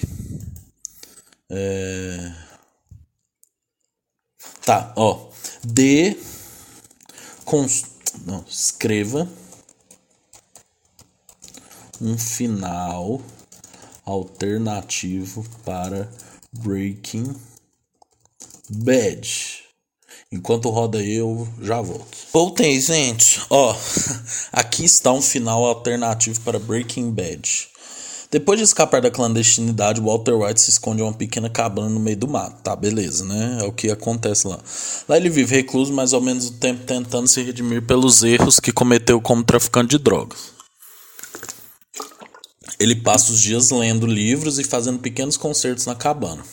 É... 1.49 2.33
Tá, 4.65 4.93
ó. 4.95 5.29
D. 5.61 6.17
Cons... 7.43 7.83
Não, 8.25 8.45
escreva 8.47 9.27
um 11.99 12.17
final 12.17 13.21
alternativo 14.05 15.45
para 15.65 16.09
Breaking 16.53 17.35
Bad. 18.69 19.62
Enquanto 20.33 20.71
roda 20.71 20.97
aí, 20.97 21.13
eu 21.13 21.47
já 21.61 21.79
volto. 21.79 22.07
Voltei, 22.33 22.81
gente. 22.81 23.39
Ó, 23.51 23.75
aqui 24.51 24.83
está 24.83 25.13
um 25.13 25.21
final 25.21 25.63
alternativo 25.63 26.41
para 26.41 26.57
Breaking 26.57 27.11
Bad. 27.11 27.69
Depois 28.31 28.57
de 28.57 28.63
escapar 28.63 28.99
da 28.99 29.11
clandestinidade, 29.11 30.01
Walter 30.01 30.33
White 30.33 30.59
se 30.59 30.71
esconde 30.71 31.03
em 31.03 31.05
uma 31.05 31.13
pequena 31.13 31.51
cabana 31.51 31.87
no 31.87 31.99
meio 31.99 32.17
do 32.17 32.27
mato. 32.27 32.63
Tá, 32.63 32.75
beleza, 32.75 33.23
né? 33.25 33.59
É 33.61 33.63
o 33.63 33.71
que 33.71 33.91
acontece 33.91 34.47
lá. 34.47 34.59
Lá 35.07 35.17
ele 35.17 35.29
vive 35.29 35.55
recluso, 35.55 35.93
mais 35.93 36.13
ou 36.13 36.21
menos 36.21 36.47
o 36.47 36.53
tempo 36.53 36.83
tentando 36.83 37.27
se 37.27 37.43
redimir 37.43 37.85
pelos 37.85 38.23
erros 38.23 38.59
que 38.59 38.71
cometeu 38.71 39.21
como 39.21 39.43
traficante 39.43 39.91
de 39.91 39.99
drogas. 39.99 40.51
Ele 42.79 42.95
passa 42.95 43.31
os 43.31 43.39
dias 43.39 43.69
lendo 43.69 44.07
livros 44.07 44.57
e 44.57 44.63
fazendo 44.63 44.97
pequenos 44.97 45.37
concertos 45.37 45.85
na 45.85 45.93
cabana. 45.93 46.43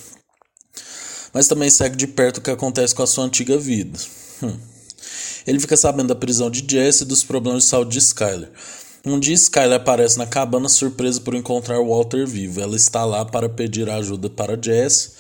Mas 1.33 1.49
também 1.49 1.71
segue 1.71 1.97
de 1.97 2.07
perto 2.07 2.39
o 2.39 2.41
que 2.41 2.51
acontece 2.51 2.95
com 2.95 3.03
a 3.03 3.07
sua 3.07 3.25
antiga 3.25 3.57
vida. 3.57 3.99
Hum. 4.43 4.57
Ele 5.47 5.61
fica 5.61 5.77
sabendo 5.77 6.09
da 6.09 6.15
prisão 6.15 6.51
de 6.51 6.65
Jesse 6.69 7.05
e 7.05 7.07
dos 7.07 7.23
problemas 7.23 7.65
de 7.65 7.69
saúde 7.69 7.93
de 7.93 7.99
Skyler. 7.99 8.51
Um 9.05 9.19
dia 9.19 9.35
Skyler 9.35 9.77
aparece 9.77 10.19
na 10.19 10.27
cabana 10.27 10.69
surpresa 10.69 11.21
por 11.21 11.35
encontrar 11.35 11.81
Walter 11.81 12.27
vivo. 12.27 12.61
Ela 12.61 12.77
está 12.77 13.05
lá 13.05 13.25
para 13.25 13.49
pedir 13.49 13.89
ajuda 13.89 14.29
para 14.29 14.61
Jesse, 14.61 15.13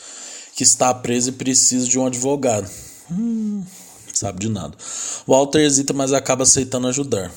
que 0.54 0.62
está 0.62 0.92
presa 0.92 1.30
e 1.30 1.32
precisa 1.32 1.86
de 1.88 1.98
um 1.98 2.06
advogado. 2.06 2.68
Hum, 3.10 3.64
sabe 4.12 4.40
de 4.40 4.48
nada. 4.50 4.76
Walter 5.26 5.60
hesita, 5.60 5.94
mas 5.94 6.12
acaba 6.12 6.42
aceitando 6.42 6.88
ajudar. 6.88 7.32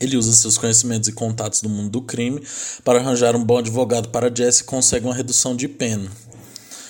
Ele 0.00 0.16
usa 0.16 0.34
seus 0.34 0.58
conhecimentos 0.58 1.08
e 1.08 1.12
contatos 1.12 1.62
do 1.62 1.68
mundo 1.68 1.90
do 1.90 2.02
crime 2.02 2.42
para 2.84 2.98
arranjar 2.98 3.34
um 3.36 3.44
bom 3.44 3.58
advogado 3.58 4.08
para 4.08 4.34
Jesse 4.34 4.62
e 4.62 4.64
consegue 4.64 5.06
uma 5.06 5.14
redução 5.14 5.54
de 5.54 5.68
pena. 5.68 6.10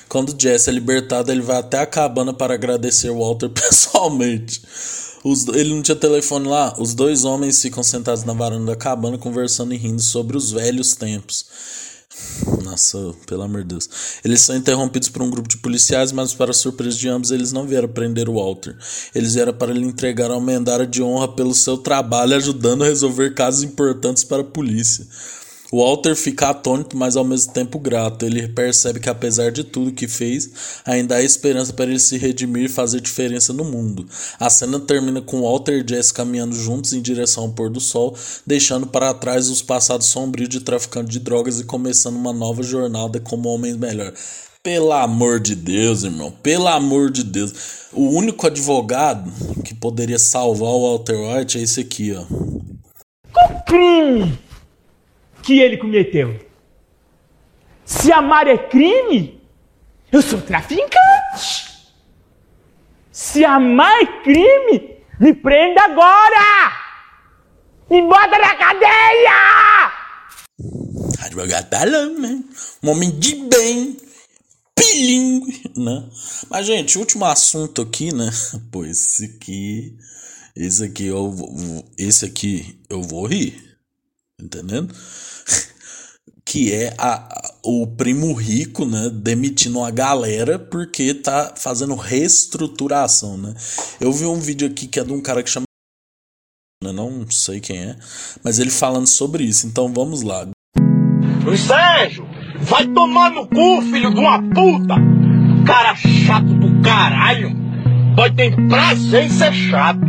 Quando 0.08 0.40
Jesse 0.40 0.70
é 0.70 0.72
libertado, 0.72 1.32
ele 1.32 1.40
vai 1.40 1.58
até 1.58 1.80
a 1.80 1.86
cabana 1.86 2.32
para 2.32 2.54
agradecer 2.54 3.10
Walter 3.10 3.48
pessoalmente. 3.54 4.62
Os, 5.24 5.46
ele 5.48 5.74
não 5.74 5.82
tinha 5.82 5.96
telefone 5.96 6.48
lá. 6.48 6.74
Os 6.78 6.94
dois 6.94 7.24
homens 7.24 7.60
ficam 7.60 7.82
sentados 7.82 8.24
na 8.24 8.32
varanda 8.32 8.66
da 8.66 8.76
cabana 8.76 9.18
conversando 9.18 9.74
e 9.74 9.76
rindo 9.76 10.00
sobre 10.02 10.36
os 10.36 10.52
velhos 10.52 10.94
tempos. 10.94 11.44
Nossa, 12.64 13.14
pelo 13.26 13.42
amor 13.42 13.62
de 13.62 13.68
Deus. 13.68 13.88
Eles 14.24 14.40
são 14.40 14.56
interrompidos 14.56 15.08
por 15.08 15.22
um 15.22 15.30
grupo 15.30 15.48
de 15.48 15.58
policiais, 15.58 16.12
mas 16.12 16.32
para 16.32 16.52
surpresa 16.52 16.96
de 16.96 17.08
ambos, 17.08 17.30
eles 17.30 17.52
não 17.52 17.66
vieram 17.66 17.88
prender 17.88 18.28
o 18.28 18.34
Walter. 18.34 18.76
Eles 19.14 19.34
vieram 19.34 19.52
para 19.52 19.72
lhe 19.72 19.84
entregar 19.84 20.30
uma 20.30 20.40
medalha 20.40 20.86
de 20.86 21.02
honra 21.02 21.28
pelo 21.28 21.54
seu 21.54 21.76
trabalho 21.76 22.36
ajudando 22.36 22.84
a 22.84 22.86
resolver 22.86 23.34
casos 23.34 23.62
importantes 23.62 24.24
para 24.24 24.42
a 24.42 24.44
polícia. 24.44 25.06
Walter 25.72 26.14
fica 26.14 26.50
atônito, 26.50 26.96
mas 26.96 27.16
ao 27.16 27.24
mesmo 27.24 27.52
tempo 27.52 27.78
grato. 27.78 28.24
Ele 28.24 28.46
percebe 28.48 29.00
que, 29.00 29.08
apesar 29.08 29.50
de 29.50 29.64
tudo 29.64 29.92
que 29.92 30.06
fez, 30.06 30.50
ainda 30.84 31.16
há 31.16 31.22
esperança 31.22 31.72
para 31.72 31.86
ele 31.86 31.98
se 31.98 32.16
redimir 32.16 32.64
e 32.64 32.68
fazer 32.68 33.00
diferença 33.00 33.52
no 33.52 33.64
mundo. 33.64 34.06
A 34.38 34.48
cena 34.48 34.78
termina 34.78 35.20
com 35.20 35.42
Walter 35.42 35.84
e 35.84 35.88
Jess 35.88 36.12
caminhando 36.12 36.54
juntos 36.54 36.92
em 36.92 37.00
direção 37.00 37.44
ao 37.44 37.52
pôr 37.52 37.70
do 37.70 37.80
sol, 37.80 38.16
deixando 38.46 38.86
para 38.86 39.12
trás 39.14 39.48
os 39.48 39.62
passados 39.62 40.06
sombrios 40.06 40.48
de 40.48 40.60
traficante 40.60 41.10
de 41.10 41.18
drogas 41.18 41.60
e 41.60 41.64
começando 41.64 42.16
uma 42.16 42.32
nova 42.32 42.62
jornada 42.62 43.20
como 43.20 43.48
homem 43.48 43.74
melhor. 43.74 44.12
Pelo 44.62 44.92
amor 44.92 45.38
de 45.38 45.54
Deus, 45.54 46.02
irmão, 46.02 46.32
pelo 46.42 46.66
amor 46.66 47.10
de 47.10 47.22
Deus. 47.22 47.52
O 47.92 48.08
único 48.08 48.46
advogado 48.46 49.32
que 49.64 49.72
poderia 49.74 50.18
salvar 50.18 50.70
o 50.70 50.82
Walter 50.82 51.16
White 51.16 51.58
é 51.58 51.62
esse 51.62 51.80
aqui, 51.80 52.12
ó. 52.12 52.24
crime! 53.64 54.45
Que 55.46 55.60
ele 55.60 55.76
cometeu. 55.76 56.44
Se 57.84 58.12
amar 58.12 58.48
é 58.48 58.58
crime, 58.58 59.40
eu 60.10 60.20
sou 60.20 60.42
traficante. 60.42 61.86
Se 63.12 63.44
amar 63.44 64.02
é 64.02 64.22
crime, 64.24 64.96
me 65.20 65.32
prenda 65.32 65.82
agora! 65.84 66.72
Me 67.88 68.02
bota 68.02 68.38
na 68.38 68.56
cadeia! 68.56 69.92
Advogado 71.24 71.70
tá 71.70 71.84
lá, 71.84 72.06
né? 72.06 72.42
Um 72.82 72.90
homem 72.90 73.16
de 73.16 73.36
bem, 73.36 73.96
pilingue, 74.74 75.70
né? 75.76 76.08
Mas, 76.50 76.66
gente, 76.66 76.98
último 76.98 77.24
assunto 77.24 77.82
aqui, 77.82 78.12
né? 78.12 78.28
Pô, 78.72 78.84
esse 78.84 79.24
aqui. 79.24 79.96
Esse 80.56 80.84
aqui 80.84 81.06
eu 81.06 81.30
vou. 81.30 81.84
Esse 81.96 82.24
aqui 82.24 82.80
eu 82.90 83.00
vou 83.00 83.26
rir. 83.26 83.75
Entendendo? 84.40 84.94
que 86.46 86.72
é 86.72 86.94
a, 86.96 87.52
o 87.64 87.88
primo 87.88 88.32
rico, 88.32 88.86
né, 88.86 89.10
demitindo 89.12 89.80
uma 89.80 89.90
galera 89.90 90.58
porque 90.58 91.12
tá 91.12 91.52
fazendo 91.56 91.96
reestruturação, 91.96 93.36
né? 93.36 93.52
Eu 94.00 94.12
vi 94.12 94.26
um 94.26 94.38
vídeo 94.38 94.68
aqui 94.68 94.86
que 94.86 95.00
é 95.00 95.04
de 95.04 95.12
um 95.12 95.20
cara 95.20 95.42
que 95.42 95.50
chama 95.50 95.66
né, 96.84 96.92
não 96.92 97.28
sei 97.28 97.58
quem 97.58 97.78
é, 97.78 97.96
mas 98.44 98.60
ele 98.60 98.70
falando 98.70 99.08
sobre 99.08 99.42
isso. 99.42 99.66
Então 99.66 99.92
vamos 99.92 100.22
lá. 100.22 100.46
Luiz 101.44 101.60
Sérgio, 101.60 102.26
vai 102.60 102.86
tomar 102.86 103.30
no 103.30 103.46
cu, 103.48 103.82
filho 103.82 104.14
de 104.14 104.20
uma 104.20 104.40
puta! 104.42 104.94
Cara 105.66 105.96
chato 105.96 106.46
do 106.46 106.80
caralho! 106.80 107.56
Pode 108.14 108.36
ter 108.36 108.54
prazer 108.68 109.24
em 109.24 109.30
ser 109.30 109.52
chato. 109.52 110.00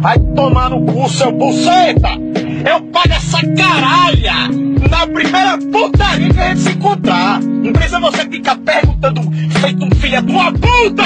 Vai 0.00 0.18
tomar 0.34 0.70
no 0.70 0.84
cu, 0.84 1.08
seu 1.08 1.32
buceta! 1.32 2.27
Eu 2.64 2.80
pago 2.92 3.12
essa 3.12 3.38
caralha 3.54 4.48
na 4.90 5.06
primeira 5.06 5.58
putaria 5.58 6.32
que 6.32 6.40
a 6.40 6.48
gente 6.48 6.60
se 6.60 6.70
encontrar. 6.70 7.40
Não 7.40 7.72
precisa 7.72 8.00
você 8.00 8.28
ficar 8.28 8.56
perguntando, 8.56 9.22
feito 9.60 9.84
um 9.84 9.90
filho 9.92 10.22
de 10.22 10.32
uma 10.32 10.52
puta! 10.52 11.04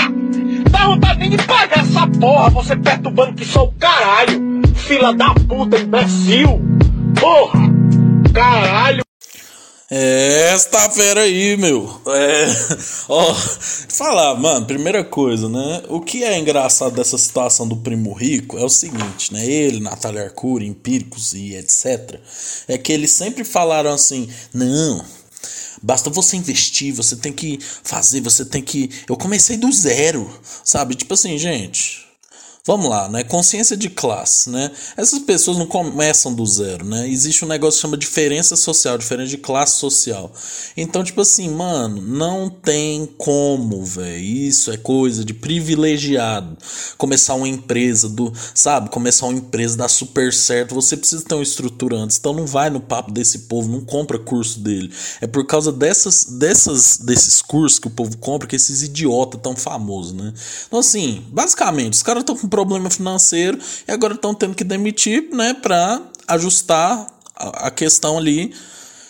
Dá 0.71 0.87
vontade 0.87 1.19
nem 1.21 1.31
de 1.31 1.38
pagar 1.38 1.81
essa 1.81 2.07
porra, 2.07 2.51
você 2.51 2.77
perturbando 2.77 3.35
que 3.35 3.45
sou 3.45 3.69
o 3.69 3.73
caralho! 3.73 4.62
Fila 4.75 5.15
da 5.15 5.35
puta, 5.35 5.79
imbecil! 5.79 6.61
Porra! 7.21 7.61
Caralho! 8.33 9.12
Esta 9.95 10.89
fera 10.89 11.21
aí, 11.21 11.55
meu. 11.55 12.01
É. 12.07 12.47
Ó, 13.11 13.35
falar, 13.35 14.35
mano, 14.37 14.65
primeira 14.65 15.05
coisa, 15.05 15.51
né? 15.51 15.83
O 15.91 16.01
que 16.01 16.25
é 16.25 16.39
engraçado 16.39 16.95
dessa 16.95 17.19
situação 17.19 17.69
do 17.69 17.77
primo 17.77 18.15
rico 18.15 18.57
é 18.57 18.65
o 18.65 18.71
seguinte, 18.71 19.35
né? 19.35 19.45
Ele, 19.45 19.81
Natália 19.81 20.23
Arcuri, 20.23 20.67
Empíricos 20.67 21.35
e 21.35 21.57
etc. 21.57 22.19
É 22.67 22.79
que 22.79 22.91
eles 22.91 23.11
sempre 23.11 23.45
falaram 23.45 23.93
assim: 23.93 24.31
não, 24.55 25.05
Basta 25.83 26.09
você 26.09 26.39
investir, 26.39 26.95
você 26.95 27.15
tem 27.15 27.33
que 27.33 27.59
fazer, 27.61 28.23
você 28.23 28.47
tem 28.47 28.63
que. 28.63 28.89
Eu 29.07 29.17
comecei 29.17 29.59
do 29.59 29.71
zero, 29.71 30.31
sabe? 30.65 30.95
Tipo 30.95 31.13
assim, 31.13 31.37
gente. 31.37 32.12
Vamos 32.64 32.88
lá, 32.88 33.09
né? 33.09 33.25
Consciência 33.25 33.77
de 33.77 33.90
classe, 33.90 34.48
né? 34.48 34.70
Essas 34.96 35.18
pessoas 35.18 35.59
não 35.59 35.66
começam 35.66 36.33
do 36.33 36.46
zero, 36.46 36.85
né? 36.85 37.09
Existe 37.09 37.44
um 37.44 37.48
negócio 37.48 37.77
que 37.77 37.83
chama 37.83 37.96
diferença 37.96 38.55
social, 38.55 38.96
diferença 38.96 39.31
de 39.31 39.38
classe 39.38 39.81
social. 39.81 40.33
Então, 40.77 41.03
tipo 41.03 41.20
assim, 41.20 41.51
mano, 41.51 42.01
não 42.01 42.48
tem 42.48 43.05
como, 43.18 43.85
velho. 43.85 44.22
Isso 44.22 44.70
é 44.70 44.77
coisa 44.77 45.25
de 45.25 45.35
privilegiado. 45.35 46.57
Começar 46.96 47.35
uma 47.35 47.48
empresa 47.48 48.09
do, 48.09 48.33
sabe? 48.55 48.90
Começar 48.90 49.27
uma 49.27 49.38
empresa 49.38 49.77
dar 49.77 49.88
super 49.88 50.33
certo. 50.33 50.77
Você 50.77 50.96
precisa 50.96 51.25
ter 51.25 51.35
uma 51.35 51.42
estrutura 51.42 51.96
antes. 51.96 52.16
Então 52.16 52.33
não 52.33 52.46
vai 52.46 52.70
no 52.70 52.81
papo 52.81 53.11
desse 53.11 53.40
povo, 53.40 53.68
não 53.68 53.81
compra 53.81 54.20
curso 54.20 54.61
dele. 54.61 54.88
É 55.20 55.27
por 55.27 55.44
causa 55.48 55.72
dessas, 55.72 56.27
dessas 56.27 56.98
desses 56.98 57.42
cursos 57.42 57.81
que 57.81 57.88
o 57.88 57.90
povo 57.90 58.16
compra 58.18 58.46
que 58.46 58.55
esses 58.55 58.85
idiotas 58.85 59.40
tão 59.42 59.57
famosos, 59.57 60.12
né? 60.12 60.33
Então 60.68 60.79
assim, 60.79 61.25
basicamente, 61.33 61.94
os 61.94 62.05
caras 62.05 62.20
estão 62.20 62.37
com 62.37 62.52
problema 62.53 62.91
financeiro 62.91 63.59
e 63.88 63.91
agora 63.91 64.12
estão 64.12 64.35
tendo 64.35 64.55
que 64.55 64.62
demitir, 64.62 65.31
né, 65.33 65.55
para 65.55 66.03
ajustar 66.29 67.07
a, 67.35 67.71
questão 67.71 68.19
ali 68.19 68.53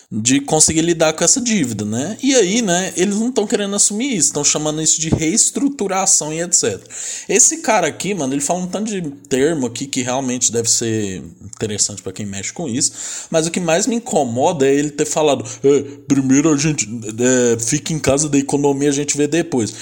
de 0.09 0.39
conseguir 0.39 0.81
lidar 0.81 1.11
com 1.11 1.23
essa 1.25 1.41
dívida, 1.41 1.83
né? 1.83 2.17
E 2.21 2.35
aí, 2.35 2.61
né, 2.61 2.93
eles 2.95 3.15
não 3.15 3.29
estão 3.29 3.45
querendo 3.45 3.75
assumir 3.75 4.15
isso, 4.15 4.27
estão 4.27 4.43
chamando 4.43 4.81
isso 4.81 5.01
de 5.01 5.09
reestruturação 5.09 6.31
e 6.31 6.39
etc. 6.39 6.79
Esse 7.27 7.57
cara 7.57 7.87
aqui, 7.87 8.13
mano, 8.13 8.33
ele 8.33 8.41
fala 8.41 8.59
um 8.59 8.67
tanto 8.67 8.91
de 8.91 9.01
termo 9.27 9.65
aqui 9.65 9.87
que 9.87 10.03
realmente 10.03 10.51
deve 10.51 10.69
ser 10.69 11.21
interessante 11.43 12.01
para 12.01 12.13
quem 12.13 12.25
mexe 12.25 12.53
com 12.53 12.67
isso, 12.67 13.27
mas 13.29 13.45
o 13.45 13.51
que 13.51 13.59
mais 13.59 13.87
me 13.87 13.95
incomoda 13.95 14.65
é 14.65 14.73
ele 14.73 14.91
ter 14.91 15.05
falado: 15.05 15.43
é, 15.63 15.81
primeiro 16.07 16.53
a 16.53 16.57
gente 16.57 16.87
é, 16.87 17.59
fica 17.59 17.91
em 17.91 17.99
casa 17.99 18.29
da 18.29 18.37
economia, 18.37 18.89
a 18.89 18.93
gente 18.93 19.17
vê 19.17 19.27
depois. 19.27 19.73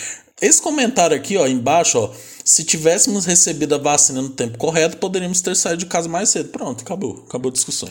Esse 0.42 0.60
comentário 0.60 1.16
aqui, 1.16 1.38
ó, 1.38 1.46
embaixo, 1.46 2.00
ó, 2.00 2.10
se 2.44 2.64
tivéssemos 2.64 3.26
recebido 3.26 3.76
a 3.76 3.78
vacina 3.78 4.22
no 4.22 4.30
tempo 4.30 4.58
correto, 4.58 4.98
poderíamos 4.98 5.42
ter 5.42 5.56
saído 5.56 5.80
de 5.80 5.86
casa 5.86 6.10
mais 6.10 6.30
cedo. 6.30 6.50
Pronto, 6.50 6.82
acabou. 6.82 7.24
Acabou 7.28 7.50
a 7.50 7.54
discussão. 7.54 7.90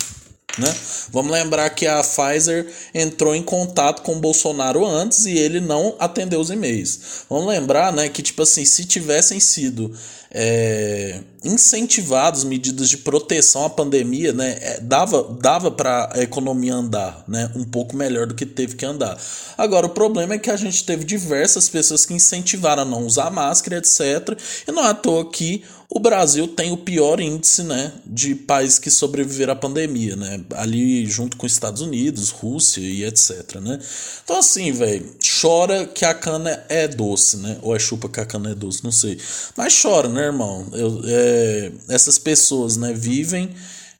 Né? 0.60 0.74
Vamos 1.10 1.32
lembrar 1.32 1.70
que 1.70 1.86
a 1.86 2.02
Pfizer 2.02 2.66
entrou 2.94 3.34
em 3.34 3.42
contato 3.42 4.02
com 4.02 4.12
o 4.12 4.20
Bolsonaro 4.20 4.84
antes 4.84 5.24
e 5.24 5.36
ele 5.36 5.58
não 5.60 5.96
atendeu 5.98 6.38
os 6.38 6.50
e-mails. 6.50 7.24
Vamos 7.28 7.46
lembrar 7.46 7.92
né, 7.92 8.08
que, 8.08 8.22
tipo 8.22 8.42
assim, 8.42 8.64
se 8.64 8.84
tivessem 8.84 9.40
sido 9.40 9.92
é, 10.30 11.20
incentivados 11.42 12.44
medidas 12.44 12.88
de 12.88 12.98
proteção 12.98 13.64
à 13.64 13.70
pandemia, 13.70 14.32
né, 14.32 14.58
é, 14.60 14.80
dava, 14.80 15.22
dava 15.40 15.70
para 15.70 16.10
a 16.12 16.22
economia 16.22 16.74
andar 16.74 17.24
né, 17.26 17.50
um 17.56 17.64
pouco 17.64 17.96
melhor 17.96 18.26
do 18.26 18.34
que 18.34 18.44
teve 18.44 18.76
que 18.76 18.84
andar. 18.84 19.18
Agora, 19.56 19.86
o 19.86 19.90
problema 19.90 20.34
é 20.34 20.38
que 20.38 20.50
a 20.50 20.56
gente 20.56 20.84
teve 20.84 21.04
diversas 21.04 21.68
pessoas 21.68 22.04
que 22.04 22.14
incentivaram 22.14 22.82
a 22.82 22.86
não 22.86 23.04
usar 23.04 23.30
máscara, 23.30 23.78
etc. 23.78 24.38
E 24.68 24.70
não 24.70 24.84
é 24.84 24.90
à 24.90 24.94
toa 24.94 25.28
que 25.28 25.64
o 25.92 25.98
Brasil 25.98 26.46
tem 26.46 26.70
o 26.70 26.76
pior 26.76 27.18
índice 27.20 27.64
né, 27.64 27.92
de 28.06 28.36
países 28.36 28.78
que 28.78 28.88
sobreviveram 28.90 29.54
à 29.54 29.56
pandemia, 29.56 30.14
né? 30.14 30.40
Ali 30.54 31.04
junto 31.04 31.36
com 31.36 31.46
Estados 31.46 31.82
Unidos, 31.82 32.30
Rússia 32.30 32.80
e 32.80 33.04
etc. 33.04 33.56
Né? 33.56 33.76
Então, 34.22 34.38
assim, 34.38 34.70
velho, 34.70 35.04
chora 35.40 35.84
que 35.86 36.04
a 36.04 36.14
cana 36.14 36.64
é 36.68 36.86
doce, 36.86 37.38
né? 37.38 37.58
Ou 37.60 37.74
é 37.74 37.78
chupa 37.80 38.08
que 38.08 38.20
a 38.20 38.24
cana 38.24 38.52
é 38.52 38.54
doce, 38.54 38.84
não 38.84 38.92
sei. 38.92 39.18
Mas 39.56 39.82
chora, 39.82 40.08
né, 40.08 40.26
irmão? 40.26 40.64
Eu, 40.72 41.00
é, 41.04 41.72
essas 41.88 42.18
pessoas 42.18 42.76
né, 42.76 42.92
vivem 42.92 43.50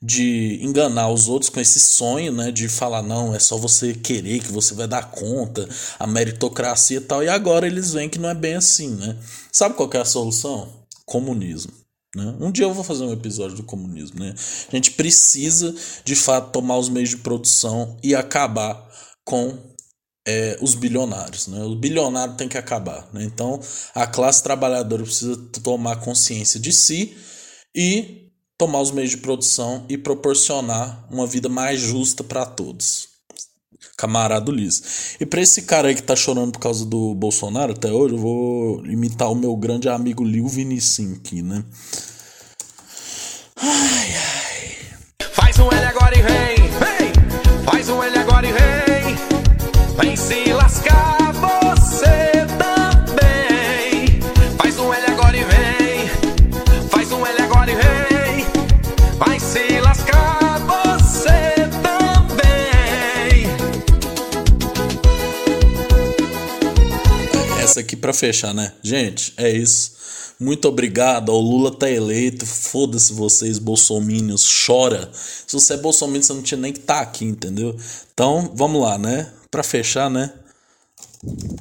de 0.01 0.59
enganar 0.63 1.09
os 1.09 1.27
outros 1.27 1.49
com 1.49 1.59
esse 1.59 1.79
sonho, 1.79 2.31
né, 2.31 2.51
de 2.51 2.67
falar 2.67 3.03
não, 3.03 3.35
é 3.35 3.39
só 3.39 3.55
você 3.55 3.93
querer 3.93 4.39
que 4.39 4.51
você 4.51 4.73
vai 4.73 4.87
dar 4.87 5.11
conta, 5.11 5.67
a 5.99 6.07
meritocracia 6.07 6.97
e 6.97 7.01
tal, 7.01 7.21
e 7.21 7.29
agora 7.29 7.67
eles 7.67 7.91
veem 7.91 8.09
que 8.09 8.17
não 8.17 8.29
é 8.29 8.33
bem 8.33 8.55
assim, 8.55 8.89
né? 8.95 9.15
Sabe 9.51 9.75
qual 9.75 9.89
é 9.93 9.97
a 9.97 10.05
solução? 10.05 10.69
Comunismo. 11.05 11.80
Né? 12.15 12.35
Um 12.39 12.51
dia 12.51 12.65
eu 12.65 12.73
vou 12.73 12.83
fazer 12.83 13.03
um 13.03 13.13
episódio 13.13 13.55
do 13.57 13.63
comunismo. 13.63 14.19
Né? 14.19 14.33
A 14.71 14.75
gente 14.75 14.91
precisa, 14.91 15.73
de 16.03 16.15
fato, 16.15 16.51
tomar 16.51 16.77
os 16.77 16.89
meios 16.89 17.09
de 17.09 17.17
produção 17.17 17.97
e 18.03 18.13
acabar 18.13 18.89
com 19.23 19.57
é, 20.27 20.57
os 20.61 20.75
bilionários. 20.75 21.47
Né? 21.47 21.63
O 21.63 21.75
bilionário 21.75 22.35
tem 22.35 22.47
que 22.47 22.57
acabar. 22.57 23.07
Né? 23.13 23.23
Então, 23.23 23.59
a 23.95 24.05
classe 24.05 24.43
trabalhadora 24.43 25.03
precisa 25.03 25.37
tomar 25.63 25.97
consciência 25.97 26.59
de 26.59 26.73
si 26.73 27.15
e 27.75 28.29
tomar 28.57 28.81
os 28.81 28.91
meios 28.91 29.11
de 29.11 29.17
produção 29.17 29.85
e 29.89 29.97
proporcionar 29.97 31.07
uma 31.09 31.25
vida 31.25 31.49
mais 31.49 31.79
justa 31.79 32.23
para 32.23 32.45
todos. 32.45 33.10
Camarada 34.01 34.49
Ulisses. 34.49 35.15
E 35.19 35.27
para 35.27 35.41
esse 35.41 35.61
cara 35.61 35.87
aí 35.87 35.93
que 35.93 36.01
tá 36.01 36.15
chorando 36.15 36.53
por 36.53 36.59
causa 36.59 36.83
do 36.83 37.13
Bolsonaro 37.13 37.73
até 37.73 37.91
hoje, 37.91 38.15
eu 38.15 38.19
vou 38.19 38.83
imitar 38.87 39.31
o 39.31 39.35
meu 39.35 39.55
grande 39.55 39.87
amigo 39.87 40.23
Lil 40.23 40.47
Vinicim 40.47 41.13
aqui, 41.13 41.43
né? 41.43 41.63
Ai, 43.57 44.15
ai. 44.15 45.27
Faz 45.33 45.59
um 45.59 45.71
L 45.71 45.85
agora 45.85 46.17
e 46.17 46.21
vem, 46.23 46.55
vem. 46.79 47.63
Faz 47.63 47.89
um 47.89 48.01
L 48.01 48.17
agora 48.17 48.47
e 48.47 48.51
vem. 48.51 49.15
Vem 49.99 50.15
se 50.15 50.50
para 68.01 68.13
fechar, 68.13 68.53
né? 68.53 68.73
Gente, 68.83 69.33
é 69.37 69.49
isso. 69.49 69.91
Muito 70.39 70.67
obrigado. 70.67 71.29
O 71.29 71.39
Lula 71.39 71.71
tá 71.71 71.87
eleito. 71.89 72.45
Foda-se 72.47 73.13
vocês, 73.13 73.59
bolsominions. 73.59 74.65
Chora. 74.65 75.11
Se 75.13 75.53
você 75.53 75.75
é 75.75 75.77
bolsominion, 75.77 76.23
você 76.23 76.33
não 76.33 76.41
tinha 76.41 76.59
nem 76.59 76.73
que 76.73 76.79
estar 76.79 76.95
tá 76.95 77.01
aqui, 77.01 77.23
entendeu? 77.25 77.77
Então, 78.11 78.51
vamos 78.55 78.81
lá, 78.81 78.97
né? 78.97 79.31
Pra 79.51 79.61
fechar, 79.61 80.09
né? 80.09 80.33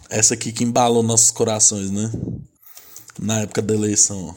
Essa 0.08 0.32
aqui 0.32 0.50
que 0.50 0.64
embalou 0.64 1.02
nossos 1.02 1.30
corações, 1.30 1.90
né? 1.90 2.10
Na 3.18 3.40
época 3.40 3.60
da 3.60 3.74
eleição. 3.74 4.34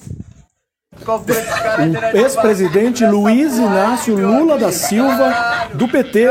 O 2.14 2.18
ex-presidente 2.18 3.06
Luiz 3.06 3.58
Inácio 3.58 4.16
Lula 4.16 4.58
da 4.58 4.72
Silva, 4.72 5.68
do 5.74 5.86
PT, 5.88 6.28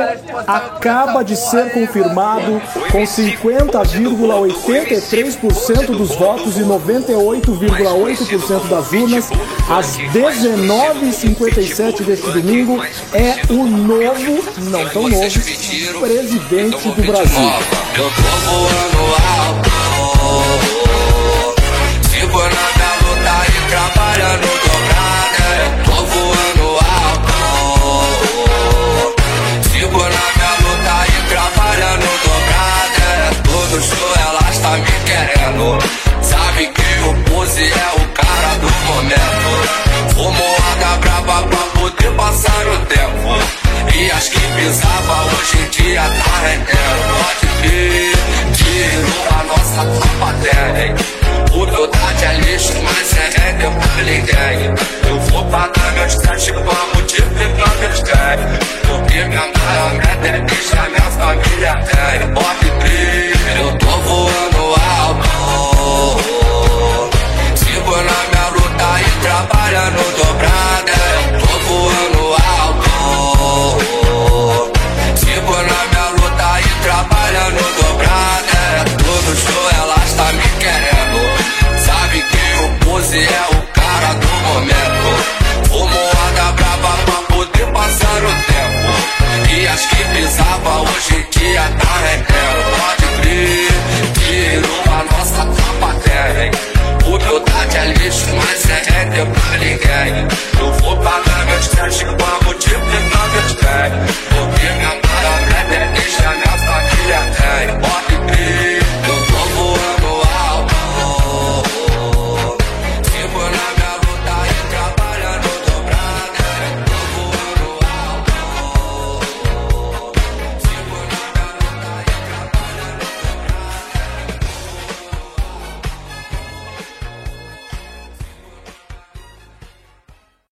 acaba 0.47 1.23
de 1.23 1.37
ser 1.37 1.71
confirmado 1.73 2.63
com 2.91 3.03
50,83% 3.03 5.95
dos 5.97 6.17
votos 6.17 6.57
e 6.57 6.63
98,8% 6.63 8.69
das 8.69 8.93
urnas. 8.93 9.29
Às 9.69 9.99
19h57 9.99 12.03
deste 12.03 12.31
domingo, 12.31 12.83
é 13.13 13.43
o 13.51 13.67
novo, 13.67 14.43
não 14.71 14.89
tão 14.89 15.07
novo, 15.09 15.39
presidente 16.01 16.89
do 16.89 17.03
Brasil. 17.03 17.53
girando 24.23 24.47
dobrada, 24.47 25.49
tô 25.85 25.97
voando 26.07 26.67
alto. 26.79 27.39
Sigo 29.69 29.99
na 29.99 30.25
minha 30.37 30.55
luta 30.63 30.95
e 31.09 31.13
trabalhando 31.29 32.07
dobrada. 32.23 33.09
Todo 33.43 33.75
show 33.83 34.13
ela 34.21 34.45
está 34.49 34.71
me 34.77 34.95
querendo. 35.07 35.67
Sabe 36.23 36.63
que 36.69 36.91
o 37.09 37.11
pose 37.31 37.65
é 37.65 37.89
o 37.97 38.03
cara 38.15 38.53
do 38.61 38.71
momento. 38.87 39.51
Fumo 40.15 40.49
água 40.73 40.93
brava 40.99 41.37
pra 41.49 41.65
poder 41.81 42.13
passar 42.13 42.67
o 42.69 42.79
tempo. 42.87 43.31
E 43.93 44.11
as 44.13 44.29
que 44.29 44.41
pisava 44.41 45.17
hoje 45.25 45.59
em 45.59 45.69
dia 45.71 46.03
tá 46.03 46.33
rendendo. 46.43 47.13
Pode 47.19 47.47
vir, 47.63 48.15
tirou 48.55 49.27
a 49.31 49.43
nossa 49.45 49.83
tropa 49.99 50.33
dela. 50.35 51.22
Humildade 51.53 52.25
é 52.25 52.33
lixo, 52.41 52.73
mas 52.83 53.17
é 53.17 53.29
regra 53.39 53.71
pra 53.71 54.03
ninguém 54.03 54.75
Eu 55.07 55.21
vou 55.21 55.45
pagar 55.47 55.93
meus 55.93 56.17
testes 56.17 56.55
te 57.07 57.23
pegar 57.23 57.77
meus 57.79 58.01
ganhos 58.01 58.59
Porque 58.87 59.25
minha 59.25 59.53
maior 59.55 59.95
meta 59.95 60.29
é 60.29 60.41
deixar 60.41 60.89
minha 60.89 61.11
família 61.11 61.75
bem 61.75 62.33
Bob 62.33 62.81
brilho 62.81 63.32